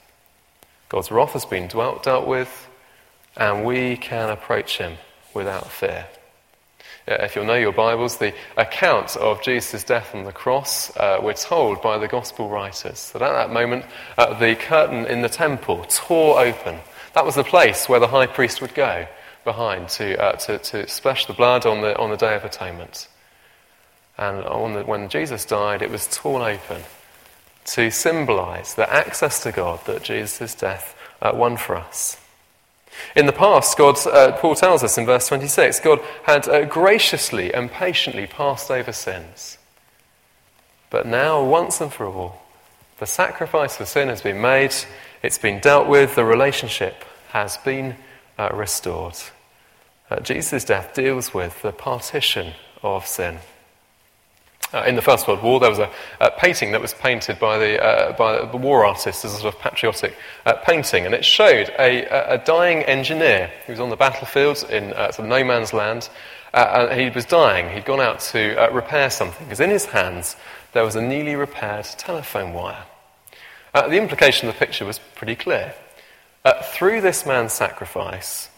God's 0.88 1.10
wrath 1.10 1.32
has 1.32 1.44
been 1.44 1.68
dealt, 1.68 2.02
dealt 2.02 2.26
with, 2.26 2.68
and 3.36 3.64
we 3.64 3.96
can 3.96 4.30
approach 4.30 4.78
him 4.78 4.94
without 5.32 5.70
fear. 5.70 6.06
If 7.06 7.34
you'll 7.34 7.46
know 7.46 7.54
your 7.54 7.72
Bibles, 7.72 8.18
the 8.18 8.32
account 8.56 9.16
of 9.16 9.42
Jesus' 9.42 9.82
death 9.82 10.14
on 10.14 10.22
the 10.22 10.30
cross, 10.30 10.96
uh, 10.96 11.18
we're 11.20 11.32
told 11.32 11.82
by 11.82 11.98
the 11.98 12.06
Gospel 12.06 12.48
writers 12.48 13.10
that 13.10 13.22
at 13.22 13.32
that 13.32 13.52
moment, 13.52 13.84
uh, 14.16 14.38
the 14.38 14.54
curtain 14.54 15.06
in 15.06 15.20
the 15.20 15.28
temple 15.28 15.84
tore 15.88 16.38
open. 16.38 16.78
That 17.14 17.26
was 17.26 17.34
the 17.34 17.42
place 17.42 17.88
where 17.88 17.98
the 17.98 18.06
high 18.06 18.28
priest 18.28 18.60
would 18.60 18.74
go 18.74 19.08
behind 19.42 19.88
to, 19.90 20.16
uh, 20.22 20.32
to, 20.36 20.58
to 20.58 20.88
splash 20.88 21.26
the 21.26 21.32
blood 21.32 21.66
on 21.66 21.80
the, 21.80 21.98
on 21.98 22.10
the 22.10 22.16
Day 22.16 22.36
of 22.36 22.44
Atonement. 22.44 23.08
And 24.16 24.76
the, 24.76 24.84
when 24.84 25.08
Jesus 25.08 25.44
died, 25.44 25.82
it 25.82 25.90
was 25.90 26.06
torn 26.06 26.42
open 26.42 26.82
to 27.64 27.90
symbolize 27.90 28.74
the 28.74 28.92
access 28.92 29.42
to 29.42 29.50
God 29.50 29.84
that 29.86 30.04
Jesus' 30.04 30.54
death 30.54 30.96
uh, 31.20 31.32
won 31.34 31.56
for 31.56 31.74
us. 31.74 32.21
In 33.16 33.26
the 33.26 33.32
past, 33.32 33.76
God, 33.76 33.96
uh, 34.06 34.32
Paul 34.32 34.54
tells 34.54 34.82
us 34.82 34.98
in 34.98 35.06
verse 35.06 35.28
26, 35.28 35.80
God 35.80 36.00
had 36.24 36.48
uh, 36.48 36.64
graciously 36.64 37.52
and 37.52 37.70
patiently 37.70 38.26
passed 38.26 38.70
over 38.70 38.92
sins. 38.92 39.58
But 40.90 41.06
now, 41.06 41.42
once 41.42 41.80
and 41.80 41.92
for 41.92 42.06
all, 42.06 42.42
the 42.98 43.06
sacrifice 43.06 43.76
for 43.76 43.86
sin 43.86 44.08
has 44.08 44.22
been 44.22 44.40
made, 44.40 44.74
it's 45.22 45.38
been 45.38 45.58
dealt 45.58 45.88
with, 45.88 46.14
the 46.14 46.24
relationship 46.24 47.04
has 47.30 47.56
been 47.58 47.96
uh, 48.38 48.50
restored. 48.52 49.16
Uh, 50.10 50.20
Jesus' 50.20 50.64
death 50.64 50.94
deals 50.94 51.32
with 51.32 51.62
the 51.62 51.72
partition 51.72 52.52
of 52.82 53.06
sin. 53.06 53.38
Uh, 54.72 54.84
in 54.86 54.96
the 54.96 55.02
First 55.02 55.28
World 55.28 55.42
War, 55.42 55.60
there 55.60 55.68
was 55.68 55.78
a, 55.78 55.90
a 56.20 56.30
painting 56.30 56.72
that 56.72 56.80
was 56.80 56.94
painted 56.94 57.38
by 57.38 57.58
the, 57.58 57.82
uh, 57.82 58.16
by 58.16 58.42
the 58.46 58.56
war 58.56 58.86
artist 58.86 59.22
as 59.24 59.34
a 59.34 59.36
sort 59.36 59.54
of 59.54 59.60
patriotic 59.60 60.16
uh, 60.46 60.54
painting, 60.64 61.04
and 61.04 61.14
it 61.14 61.24
showed 61.26 61.68
a, 61.78 62.06
a, 62.32 62.38
dying 62.38 62.82
engineer. 62.84 63.50
who 63.66 63.72
was 63.74 63.80
on 63.80 63.90
the 63.90 63.96
battlefield 63.96 64.64
in 64.70 64.94
uh, 64.94 65.12
sort 65.12 65.26
of 65.26 65.26
no 65.26 65.44
man's 65.44 65.74
land, 65.74 66.08
uh, 66.54 66.86
and 66.90 66.98
he 66.98 67.10
was 67.10 67.26
dying. 67.26 67.68
He'd 67.68 67.84
gone 67.84 68.00
out 68.00 68.20
to 68.20 68.56
uh, 68.56 68.70
repair 68.70 69.10
something, 69.10 69.44
because 69.44 69.60
in 69.60 69.68
his 69.68 69.84
hands 69.84 70.36
there 70.72 70.84
was 70.84 70.96
a 70.96 71.02
newly 71.02 71.36
repaired 71.36 71.84
telephone 71.98 72.54
wire. 72.54 72.84
the 73.74 73.98
implication 73.98 74.48
of 74.48 74.54
the 74.54 74.58
picture 74.58 74.86
was 74.86 74.98
pretty 74.98 75.36
clear. 75.36 75.74
through 76.72 77.02
this 77.02 77.26
man's 77.26 77.52
sacrifice, 77.52 78.48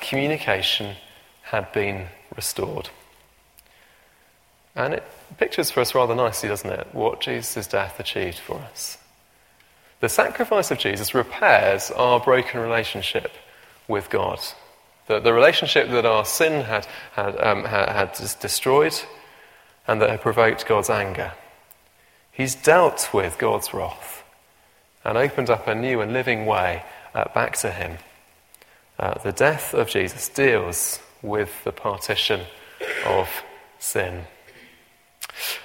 communication 0.00 0.96
had 1.42 1.72
been 1.72 2.08
restored. 2.34 2.88
And 4.74 4.94
it 4.94 5.04
pictures 5.38 5.70
for 5.70 5.80
us 5.80 5.94
rather 5.94 6.14
nicely, 6.14 6.48
doesn't 6.48 6.70
it, 6.70 6.88
what 6.92 7.20
Jesus' 7.20 7.66
death 7.66 7.98
achieved 7.98 8.38
for 8.38 8.58
us. 8.58 8.98
The 10.00 10.08
sacrifice 10.08 10.70
of 10.70 10.78
Jesus 10.78 11.14
repairs 11.14 11.90
our 11.90 12.20
broken 12.20 12.60
relationship 12.60 13.32
with 13.88 14.10
God. 14.10 14.40
The, 15.06 15.20
the 15.20 15.32
relationship 15.32 15.88
that 15.90 16.06
our 16.06 16.24
sin 16.24 16.64
had, 16.64 16.86
had, 17.12 17.40
um, 17.40 17.64
had, 17.64 17.88
had 17.88 18.34
destroyed 18.40 18.94
and 19.86 20.00
that 20.00 20.10
had 20.10 20.20
provoked 20.20 20.66
God's 20.66 20.90
anger. 20.90 21.32
He's 22.32 22.54
dealt 22.54 23.10
with 23.12 23.38
God's 23.38 23.72
wrath 23.72 24.24
and 25.04 25.18
opened 25.18 25.50
up 25.50 25.68
a 25.68 25.74
new 25.74 26.00
and 26.00 26.12
living 26.12 26.46
way 26.46 26.84
uh, 27.14 27.26
back 27.34 27.56
to 27.58 27.70
Him. 27.70 27.98
Uh, 28.98 29.18
the 29.22 29.32
death 29.32 29.74
of 29.74 29.88
Jesus 29.88 30.28
deals 30.28 31.00
with 31.22 31.62
the 31.64 31.72
partition 31.72 32.42
of 33.06 33.28
sin. 33.78 34.24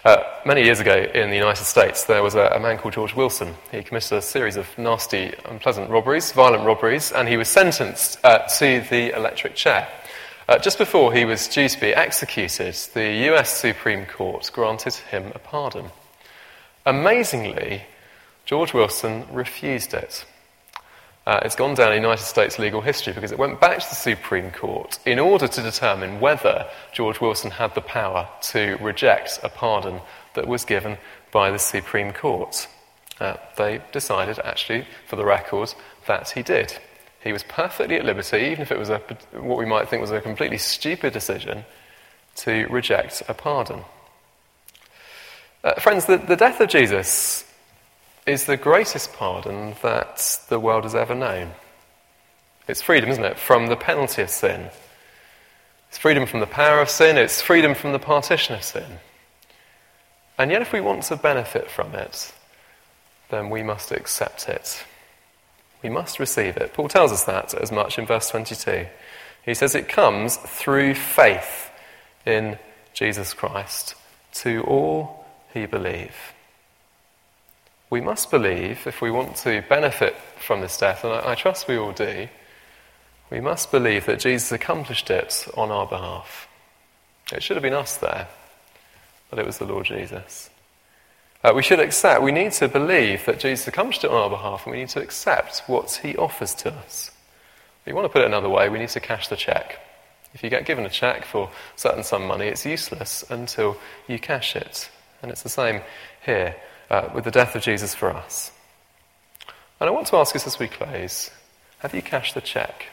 Uh, 0.06 0.24
many 0.46 0.64
years 0.64 0.80
ago 0.80 0.96
in 1.14 1.30
the 1.30 1.36
United 1.36 1.66
States, 1.66 2.06
there 2.06 2.24
was 2.24 2.34
a, 2.34 2.46
a, 2.54 2.60
man 2.60 2.78
called 2.78 2.94
George 2.94 3.14
Wilson. 3.14 3.54
He 3.70 3.84
committed 3.84 4.14
a 4.14 4.22
series 4.22 4.56
of 4.56 4.66
nasty, 4.78 5.34
unpleasant 5.44 5.90
robberies, 5.90 6.32
violent 6.32 6.64
robberies, 6.64 7.12
and 7.12 7.28
he 7.28 7.36
was 7.36 7.50
sentenced 7.50 8.18
uh, 8.24 8.48
to 8.60 8.82
the 8.90 9.14
electric 9.14 9.56
chair. 9.56 9.90
Uh, 10.48 10.58
just 10.58 10.78
before 10.78 11.12
he 11.12 11.26
was 11.26 11.50
due 11.50 11.68
to 11.68 11.82
be 11.82 11.94
executed, 11.94 12.76
the 12.94 13.30
US 13.34 13.50
Supreme 13.58 14.06
Court 14.06 14.50
granted 14.54 14.94
him 14.94 15.34
a 15.36 15.40
pardon. 15.40 15.88
Amazingly, 16.86 17.84
George 18.46 18.74
Wilson 18.74 19.26
refused 19.34 19.94
it. 19.94 20.24
Uh, 21.30 21.40
it's 21.44 21.56
gone 21.56 21.76
down 21.76 21.94
in 21.94 22.02
United 22.02 22.24
States 22.24 22.58
legal 22.58 22.82
history 22.82 23.14
because 23.14 23.32
it 23.32 23.38
went 23.38 23.62
back 23.62 23.78
to 23.78 23.88
the 23.88 23.94
Supreme 23.94 24.50
Court 24.50 24.98
in 25.06 25.20
order 25.20 25.48
to 25.48 25.62
determine 25.62 26.20
whether 26.20 26.66
George 26.92 27.22
Wilson 27.22 27.52
had 27.52 27.76
the 27.76 27.82
power 27.82 28.28
to 28.42 28.80
reject 28.82 29.40
a 29.44 29.50
pardon 29.50 30.02
that 30.34 30.48
was 30.48 30.66
given 30.66 30.98
by 31.32 31.52
the 31.52 31.60
Supreme 31.60 32.14
Court. 32.14 32.68
Uh, 33.20 33.36
they 33.58 33.80
decided, 33.92 34.40
actually, 34.40 34.88
for 35.06 35.18
the 35.18 35.24
record, 35.24 35.72
that 36.08 36.32
he 36.32 36.42
did. 36.42 36.74
He 37.24 37.32
was 37.32 37.44
perfectly 37.44 37.98
at 37.98 38.06
liberty, 38.06 38.48
even 38.48 38.62
if 38.64 38.72
it 38.72 38.80
was 38.80 38.90
a, 38.90 38.98
what 39.34 39.60
we 39.60 39.68
might 39.68 39.88
think 39.88 40.02
was 40.02 40.10
a 40.10 40.22
completely 40.22 40.58
stupid 40.58 41.14
decision, 41.14 41.64
to 42.38 42.66
reject 42.72 43.22
a 43.28 43.36
pardon. 43.36 43.82
Uh, 45.64 45.76
friends, 45.76 46.08
the, 46.08 46.18
the 46.18 46.36
death 46.36 46.60
of 46.60 46.70
Jesus 46.70 47.46
is 48.30 48.46
the 48.46 48.58
greatest 48.58 49.12
pardon 49.14 49.74
that 49.82 50.40
the 50.50 50.60
world 50.60 50.84
has 50.84 50.94
ever 50.94 51.16
known. 51.16 51.52
It's 52.68 52.82
freedom, 52.82 53.10
isn't 53.10 53.24
it, 53.24 53.40
from 53.40 53.68
the 53.68 53.76
penalty 53.76 54.22
of 54.22 54.30
sin. 54.30 54.70
It's 55.88 55.98
freedom 55.98 56.28
from 56.28 56.40
the 56.40 56.46
power 56.46 56.80
of 56.80 56.92
sin, 56.92 57.18
it's 57.18 57.42
freedom 57.42 57.74
from 57.74 57.92
the 57.92 58.00
partition 58.00 58.54
of 58.54 58.64
sin. 58.64 59.00
And 60.38 60.52
yet, 60.52 60.62
if 60.62 60.72
we 60.72 60.80
want 60.80 61.04
to 61.04 61.16
benefit 61.16 61.72
from 61.72 61.96
it, 61.96 62.32
then 63.30 63.50
we 63.50 63.64
must 63.64 63.92
accept 63.92 64.48
it. 64.48 64.86
We 65.82 65.90
must 65.90 66.20
receive 66.20 66.56
it. 66.58 66.74
Paul 66.74 66.88
tells 66.88 67.12
us 67.12 67.24
that 67.24 67.56
as 67.56 67.72
much 67.72 67.98
in 67.98 68.06
verse 68.06 68.30
22. 68.30 68.86
He 69.44 69.54
says 69.56 69.74
it 69.74 69.90
comes 69.90 70.38
through 70.38 70.94
faith 70.94 71.72
in 72.28 72.60
Jesus 72.94 73.34
Christ 73.34 73.96
to 74.34 74.62
all 74.62 75.26
who 75.54 75.68
believe. 75.68 76.14
We 77.90 78.02
must 78.02 78.30
believe, 78.30 78.86
if 78.86 79.02
we 79.02 79.10
want 79.10 79.36
to 79.38 79.64
benefit 79.68 80.16
from 80.38 80.62
this 80.62 80.78
death, 80.78 81.04
and 81.04 81.14
I, 81.14 81.32
I 81.32 81.36
trust 81.36 81.68
we 81.68 81.78
all 81.78 81.92
do, 81.92 82.28
we 83.32 83.40
must 83.40 83.72
believe 83.72 84.06
that 84.06 84.20
Jesus 84.20 84.52
accomplished 84.52 85.10
it 85.10 85.48
on 85.56 85.72
our 85.72 85.88
behalf. 85.88 86.48
It 87.32 87.44
should 87.44 87.58
have 87.58 87.64
been 87.64 87.74
us 87.74 87.98
there, 87.98 88.28
but 89.30 89.40
it 89.40 89.46
was 89.46 89.58
the 89.58 89.66
Lord 89.66 89.86
Jesus. 89.86 90.50
Uh, 91.44 91.54
we 91.56 91.64
should 91.64 91.80
accept, 91.80 92.22
we 92.22 92.32
need 92.32 92.52
to 92.52 92.68
believe 92.68 93.26
that 93.26 93.40
Jesus 93.40 93.68
accomplished 93.68 94.04
it 94.04 94.12
on 94.12 94.18
our 94.18 94.30
behalf, 94.30 94.66
and 94.66 94.74
we 94.74 94.80
need 94.80 94.90
to 94.90 95.02
accept 95.02 95.64
what 95.68 96.00
he 96.04 96.16
offers 96.18 96.54
to 96.56 96.72
us. 96.72 97.12
If 97.82 97.88
you 97.88 97.96
want 97.96 98.06
to 98.06 98.10
put 98.10 98.22
it 98.22 98.26
another 98.26 98.50
way, 98.50 98.70
we 98.70 98.80
need 98.80 98.90
to 98.90 99.00
cash 99.00 99.30
the 99.30 99.36
check. 99.36 99.80
If 100.34 100.44
you 100.44 100.50
get 100.50 100.66
given 100.66 100.86
a 100.86 100.90
check 100.90 101.26
for 101.26 101.50
a 101.50 101.80
certain 101.80 102.04
sum 102.04 102.24
of 102.24 102.28
money, 102.28 102.48
it's 102.48 102.66
useless 102.66 103.24
until 103.30 103.78
you 104.08 104.20
cash 104.20 104.56
it. 104.56 104.90
And 105.22 105.32
it's 105.32 105.42
the 105.42 105.50
same 105.50 105.82
here 106.24 106.56
uh, 106.90 107.10
with 107.14 107.24
the 107.24 107.32
death 107.32 107.56
of 107.56 107.62
Jesus 107.62 107.94
for 107.94 108.12
us. 108.12 108.52
And 109.80 109.90
I 109.90 109.92
want 109.92 110.08
to 110.08 110.18
ask 110.18 110.36
us 110.36 110.48
as 110.48 110.60
we 110.60 110.68
close 110.68 111.32
have 111.80 111.96
you 111.96 112.02
cashed 112.02 112.36
the 112.36 112.42
check? 112.42 112.88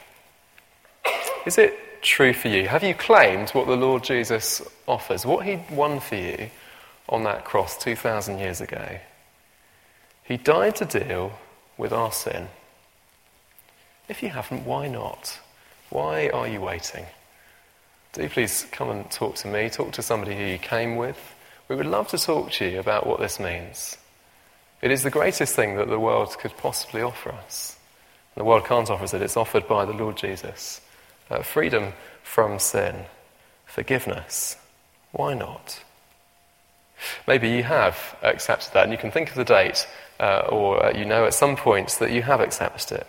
Is 1.44 1.58
it 1.58 2.02
true 2.02 2.32
for 2.32 2.46
you? 2.48 2.68
Have 2.68 2.84
you 2.84 2.94
claimed 2.94 3.50
what 3.50 3.66
the 3.66 3.76
Lord 3.76 4.04
Jesus 4.04 4.62
offers, 4.86 5.26
what 5.26 5.44
he 5.44 5.60
won 5.70 5.98
for 5.98 6.14
you 6.14 6.50
on 7.08 7.24
that 7.24 7.44
cross 7.44 7.76
2,000 7.78 8.38
years 8.38 8.60
ago? 8.60 8.98
He 10.22 10.36
died 10.36 10.76
to 10.76 10.84
deal 10.84 11.32
with 11.76 11.92
our 11.92 12.12
sin. 12.12 12.48
If 14.08 14.22
you 14.22 14.28
haven't, 14.28 14.64
why 14.64 14.86
not? 14.86 15.40
Why 15.90 16.28
are 16.28 16.46
you 16.46 16.60
waiting? 16.60 17.06
Do 18.12 18.28
please 18.28 18.66
come 18.70 18.90
and 18.90 19.10
talk 19.10 19.34
to 19.36 19.48
me, 19.48 19.68
talk 19.68 19.92
to 19.92 20.02
somebody 20.02 20.36
who 20.36 20.44
you 20.44 20.58
came 20.58 20.96
with. 20.96 21.18
We 21.68 21.76
would 21.76 21.86
love 21.86 22.08
to 22.08 22.18
talk 22.18 22.52
to 22.52 22.68
you 22.68 22.78
about 22.78 23.06
what 23.06 23.20
this 23.20 23.40
means. 23.40 23.96
It 24.82 24.90
is 24.90 25.02
the 25.02 25.10
greatest 25.10 25.56
thing 25.56 25.76
that 25.76 25.88
the 25.88 25.98
world 25.98 26.36
could 26.38 26.56
possibly 26.56 27.02
offer 27.02 27.32
us. 27.32 27.76
The 28.36 28.44
world 28.44 28.66
can't 28.66 28.90
offer 28.90 29.04
us 29.04 29.14
it, 29.14 29.22
it's 29.22 29.36
offered 29.36 29.66
by 29.66 29.84
the 29.84 29.92
Lord 29.92 30.16
Jesus. 30.16 30.80
Uh, 31.30 31.42
freedom 31.42 31.94
from 32.22 32.58
sin, 32.58 33.06
forgiveness. 33.64 34.56
Why 35.12 35.34
not? 35.34 35.82
Maybe 37.26 37.48
you 37.50 37.62
have 37.62 38.16
accepted 38.22 38.72
that, 38.74 38.84
and 38.84 38.92
you 38.92 38.98
can 38.98 39.10
think 39.10 39.30
of 39.30 39.34
the 39.34 39.44
date, 39.44 39.88
uh, 40.20 40.46
or 40.48 40.84
uh, 40.84 40.96
you 40.96 41.04
know 41.04 41.24
at 41.24 41.34
some 41.34 41.56
point 41.56 41.90
that 41.98 42.10
you 42.10 42.22
have 42.22 42.40
accepted 42.40 43.00
it. 43.00 43.06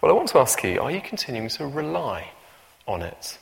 Well, 0.00 0.10
I 0.10 0.14
want 0.14 0.28
to 0.30 0.38
ask 0.38 0.62
you 0.64 0.80
are 0.80 0.90
you 0.90 1.00
continuing 1.00 1.48
to 1.50 1.66
rely 1.66 2.30
on 2.86 3.02
it? 3.02 3.38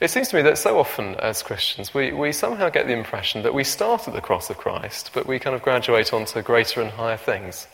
It 0.00 0.10
seems 0.10 0.28
to 0.28 0.36
me 0.36 0.42
that 0.42 0.58
so 0.58 0.78
often 0.78 1.14
as 1.16 1.42
Christians, 1.42 1.94
we, 1.94 2.12
we 2.12 2.32
somehow 2.32 2.68
get 2.68 2.86
the 2.86 2.92
impression 2.92 3.42
that 3.42 3.54
we 3.54 3.64
start 3.64 4.06
at 4.08 4.14
the 4.14 4.20
cross 4.20 4.50
of 4.50 4.58
Christ, 4.58 5.10
but 5.14 5.26
we 5.26 5.38
kind 5.38 5.56
of 5.56 5.62
graduate 5.62 6.12
onto 6.12 6.42
greater 6.42 6.82
and 6.82 6.90
higher 6.90 7.16
things. 7.16 7.66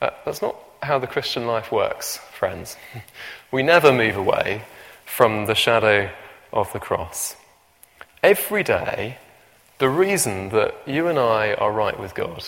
Uh, 0.00 0.10
that's 0.24 0.42
not 0.42 0.56
how 0.82 0.98
the 0.98 1.06
Christian 1.06 1.46
life 1.46 1.70
works, 1.70 2.18
friends. 2.32 2.76
We 3.50 3.62
never 3.62 3.92
move 3.92 4.16
away 4.16 4.64
from 5.04 5.44
the 5.44 5.54
shadow 5.54 6.10
of 6.54 6.72
the 6.72 6.80
cross. 6.80 7.36
Every 8.22 8.62
day, 8.62 9.18
the 9.76 9.90
reason 9.90 10.48
that 10.50 10.74
you 10.86 11.06
and 11.06 11.18
I 11.18 11.52
are 11.52 11.70
right 11.70 12.00
with 12.00 12.14
God, 12.14 12.44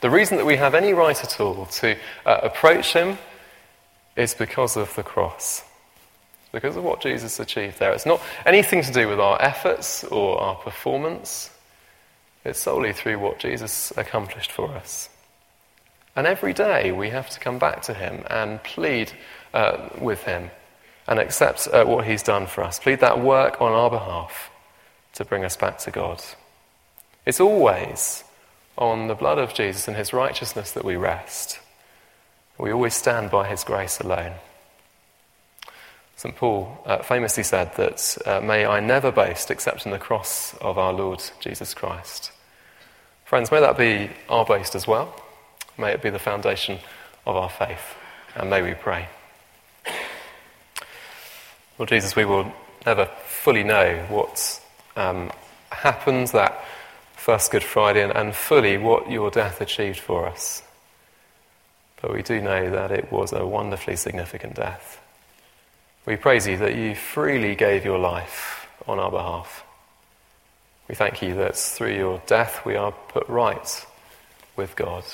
the 0.00 0.10
reason 0.10 0.36
that 0.36 0.46
we 0.46 0.54
have 0.54 0.76
any 0.76 0.92
right 0.92 1.20
at 1.24 1.40
all 1.40 1.66
to 1.66 1.96
uh, 2.24 2.38
approach 2.44 2.92
Him, 2.92 3.18
is 4.14 4.32
because 4.32 4.76
of 4.76 4.94
the 4.94 5.02
cross 5.02 5.64
because 6.54 6.76
of 6.76 6.84
what 6.84 7.00
Jesus 7.00 7.40
achieved 7.40 7.78
there. 7.78 7.92
It's 7.92 8.06
not 8.06 8.22
anything 8.46 8.80
to 8.82 8.92
do 8.92 9.08
with 9.08 9.20
our 9.20 9.42
efforts 9.42 10.04
or 10.04 10.40
our 10.40 10.54
performance, 10.54 11.50
it's 12.44 12.60
solely 12.60 12.92
through 12.92 13.18
what 13.18 13.38
Jesus 13.38 13.92
accomplished 13.96 14.52
for 14.52 14.70
us. 14.70 15.08
And 16.16 16.26
every 16.26 16.52
day 16.52 16.92
we 16.92 17.10
have 17.10 17.28
to 17.30 17.40
come 17.40 17.58
back 17.58 17.82
to 17.82 17.94
Him 17.94 18.24
and 18.30 18.62
plead 18.62 19.12
uh, 19.52 19.88
with 19.98 20.22
Him 20.24 20.50
and 21.08 21.18
accept 21.18 21.68
uh, 21.72 21.84
what 21.84 22.06
He's 22.06 22.22
done 22.22 22.46
for 22.46 22.62
us. 22.62 22.78
Plead 22.78 23.00
that 23.00 23.20
work 23.20 23.60
on 23.60 23.72
our 23.72 23.90
behalf 23.90 24.50
to 25.14 25.24
bring 25.24 25.44
us 25.44 25.56
back 25.56 25.78
to 25.78 25.90
God. 25.90 26.22
It's 27.26 27.40
always 27.40 28.22
on 28.78 29.08
the 29.08 29.14
blood 29.14 29.38
of 29.38 29.54
Jesus 29.54 29.88
and 29.88 29.96
His 29.96 30.12
righteousness 30.12 30.70
that 30.72 30.84
we 30.84 30.96
rest. 30.96 31.58
We 32.58 32.72
always 32.72 32.94
stand 32.94 33.30
by 33.30 33.48
His 33.48 33.64
grace 33.64 33.98
alone. 33.98 34.34
St. 36.24 36.36
Paul 36.36 36.82
uh, 36.86 37.02
famously 37.02 37.42
said 37.42 37.74
that, 37.74 38.16
uh, 38.24 38.40
May 38.40 38.64
I 38.64 38.80
never 38.80 39.12
boast 39.12 39.50
except 39.50 39.84
in 39.84 39.92
the 39.92 39.98
cross 39.98 40.54
of 40.62 40.78
our 40.78 40.90
Lord 40.90 41.22
Jesus 41.38 41.74
Christ. 41.74 42.32
Friends, 43.26 43.50
may 43.50 43.60
that 43.60 43.76
be 43.76 44.08
our 44.30 44.46
boast 44.46 44.74
as 44.74 44.86
well. 44.86 45.14
May 45.76 45.90
it 45.90 46.00
be 46.00 46.08
the 46.08 46.18
foundation 46.18 46.78
of 47.26 47.36
our 47.36 47.50
faith. 47.50 47.94
And 48.34 48.48
may 48.48 48.62
we 48.62 48.72
pray. 48.72 49.06
Lord 51.78 51.90
Jesus, 51.90 52.16
we 52.16 52.24
will 52.24 52.50
never 52.86 53.04
fully 53.26 53.62
know 53.62 54.06
what 54.08 54.62
um, 54.96 55.30
happened 55.72 56.28
that 56.28 56.64
first 57.16 57.52
Good 57.52 57.64
Friday 57.64 58.02
and, 58.02 58.16
and 58.16 58.34
fully 58.34 58.78
what 58.78 59.10
your 59.10 59.30
death 59.30 59.60
achieved 59.60 60.00
for 60.00 60.26
us. 60.26 60.62
But 62.00 62.14
we 62.14 62.22
do 62.22 62.40
know 62.40 62.70
that 62.70 62.92
it 62.92 63.12
was 63.12 63.34
a 63.34 63.46
wonderfully 63.46 63.96
significant 63.96 64.54
death. 64.54 65.02
We 66.06 66.16
praise 66.16 66.46
you 66.46 66.58
that 66.58 66.76
you 66.76 66.94
freely 66.94 67.54
gave 67.54 67.84
your 67.84 67.98
life 67.98 68.66
on 68.86 68.98
our 68.98 69.10
behalf. 69.10 69.64
We 70.86 70.94
thank 70.94 71.22
you 71.22 71.34
that 71.36 71.56
through 71.56 71.96
your 71.96 72.20
death 72.26 72.66
we 72.66 72.76
are 72.76 72.92
put 72.92 73.26
right 73.26 73.86
with 74.54 74.76
God. 74.76 75.04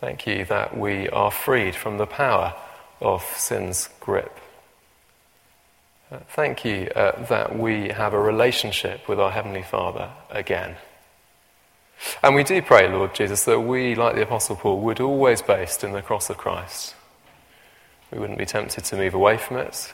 Thank 0.00 0.26
you 0.26 0.44
that 0.46 0.76
we 0.76 1.08
are 1.10 1.30
freed 1.30 1.76
from 1.76 1.98
the 1.98 2.06
power 2.06 2.54
of 3.00 3.22
sin's 3.36 3.88
grip. 4.00 4.36
Uh, 6.10 6.18
thank 6.30 6.64
you 6.64 6.90
uh, 6.96 7.24
that 7.26 7.56
we 7.56 7.90
have 7.90 8.14
a 8.14 8.18
relationship 8.18 9.08
with 9.08 9.20
our 9.20 9.30
Heavenly 9.30 9.62
Father 9.62 10.10
again. 10.28 10.74
And 12.20 12.34
we 12.34 12.42
do 12.42 12.60
pray, 12.62 12.88
Lord 12.88 13.14
Jesus, 13.14 13.44
that 13.44 13.60
we, 13.60 13.94
like 13.94 14.16
the 14.16 14.22
Apostle 14.22 14.56
Paul, 14.56 14.80
would 14.80 15.00
always 15.00 15.40
boast 15.40 15.84
in 15.84 15.92
the 15.92 16.02
cross 16.02 16.30
of 16.30 16.36
Christ 16.36 16.96
we 18.12 18.18
wouldn't 18.18 18.38
be 18.38 18.46
tempted 18.46 18.84
to 18.84 18.96
move 18.96 19.14
away 19.14 19.36
from 19.36 19.58
it, 19.58 19.92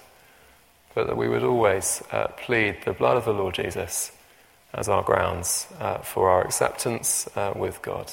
but 0.94 1.06
that 1.06 1.16
we 1.16 1.28
would 1.28 1.44
always 1.44 2.02
uh, 2.12 2.28
plead 2.28 2.78
the 2.84 2.92
blood 2.92 3.16
of 3.16 3.24
the 3.24 3.32
Lord 3.32 3.54
Jesus 3.54 4.12
as 4.72 4.88
our 4.88 5.02
grounds 5.02 5.66
uh, 5.80 5.98
for 5.98 6.30
our 6.30 6.44
acceptance 6.44 7.28
uh, 7.36 7.52
with 7.54 7.82
God. 7.82 8.10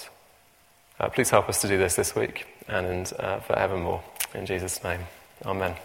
Uh, 1.00 1.10
please 1.10 1.30
help 1.30 1.50
us 1.50 1.62
to 1.62 1.68
do 1.68 1.78
this 1.78 1.96
this 1.96 2.16
week 2.16 2.48
and 2.68 2.88
in, 2.88 3.06
uh, 3.20 3.40
forevermore. 3.40 4.04
In 4.34 4.46
Jesus' 4.46 4.84
name, 4.84 5.02
Amen. 5.46 5.76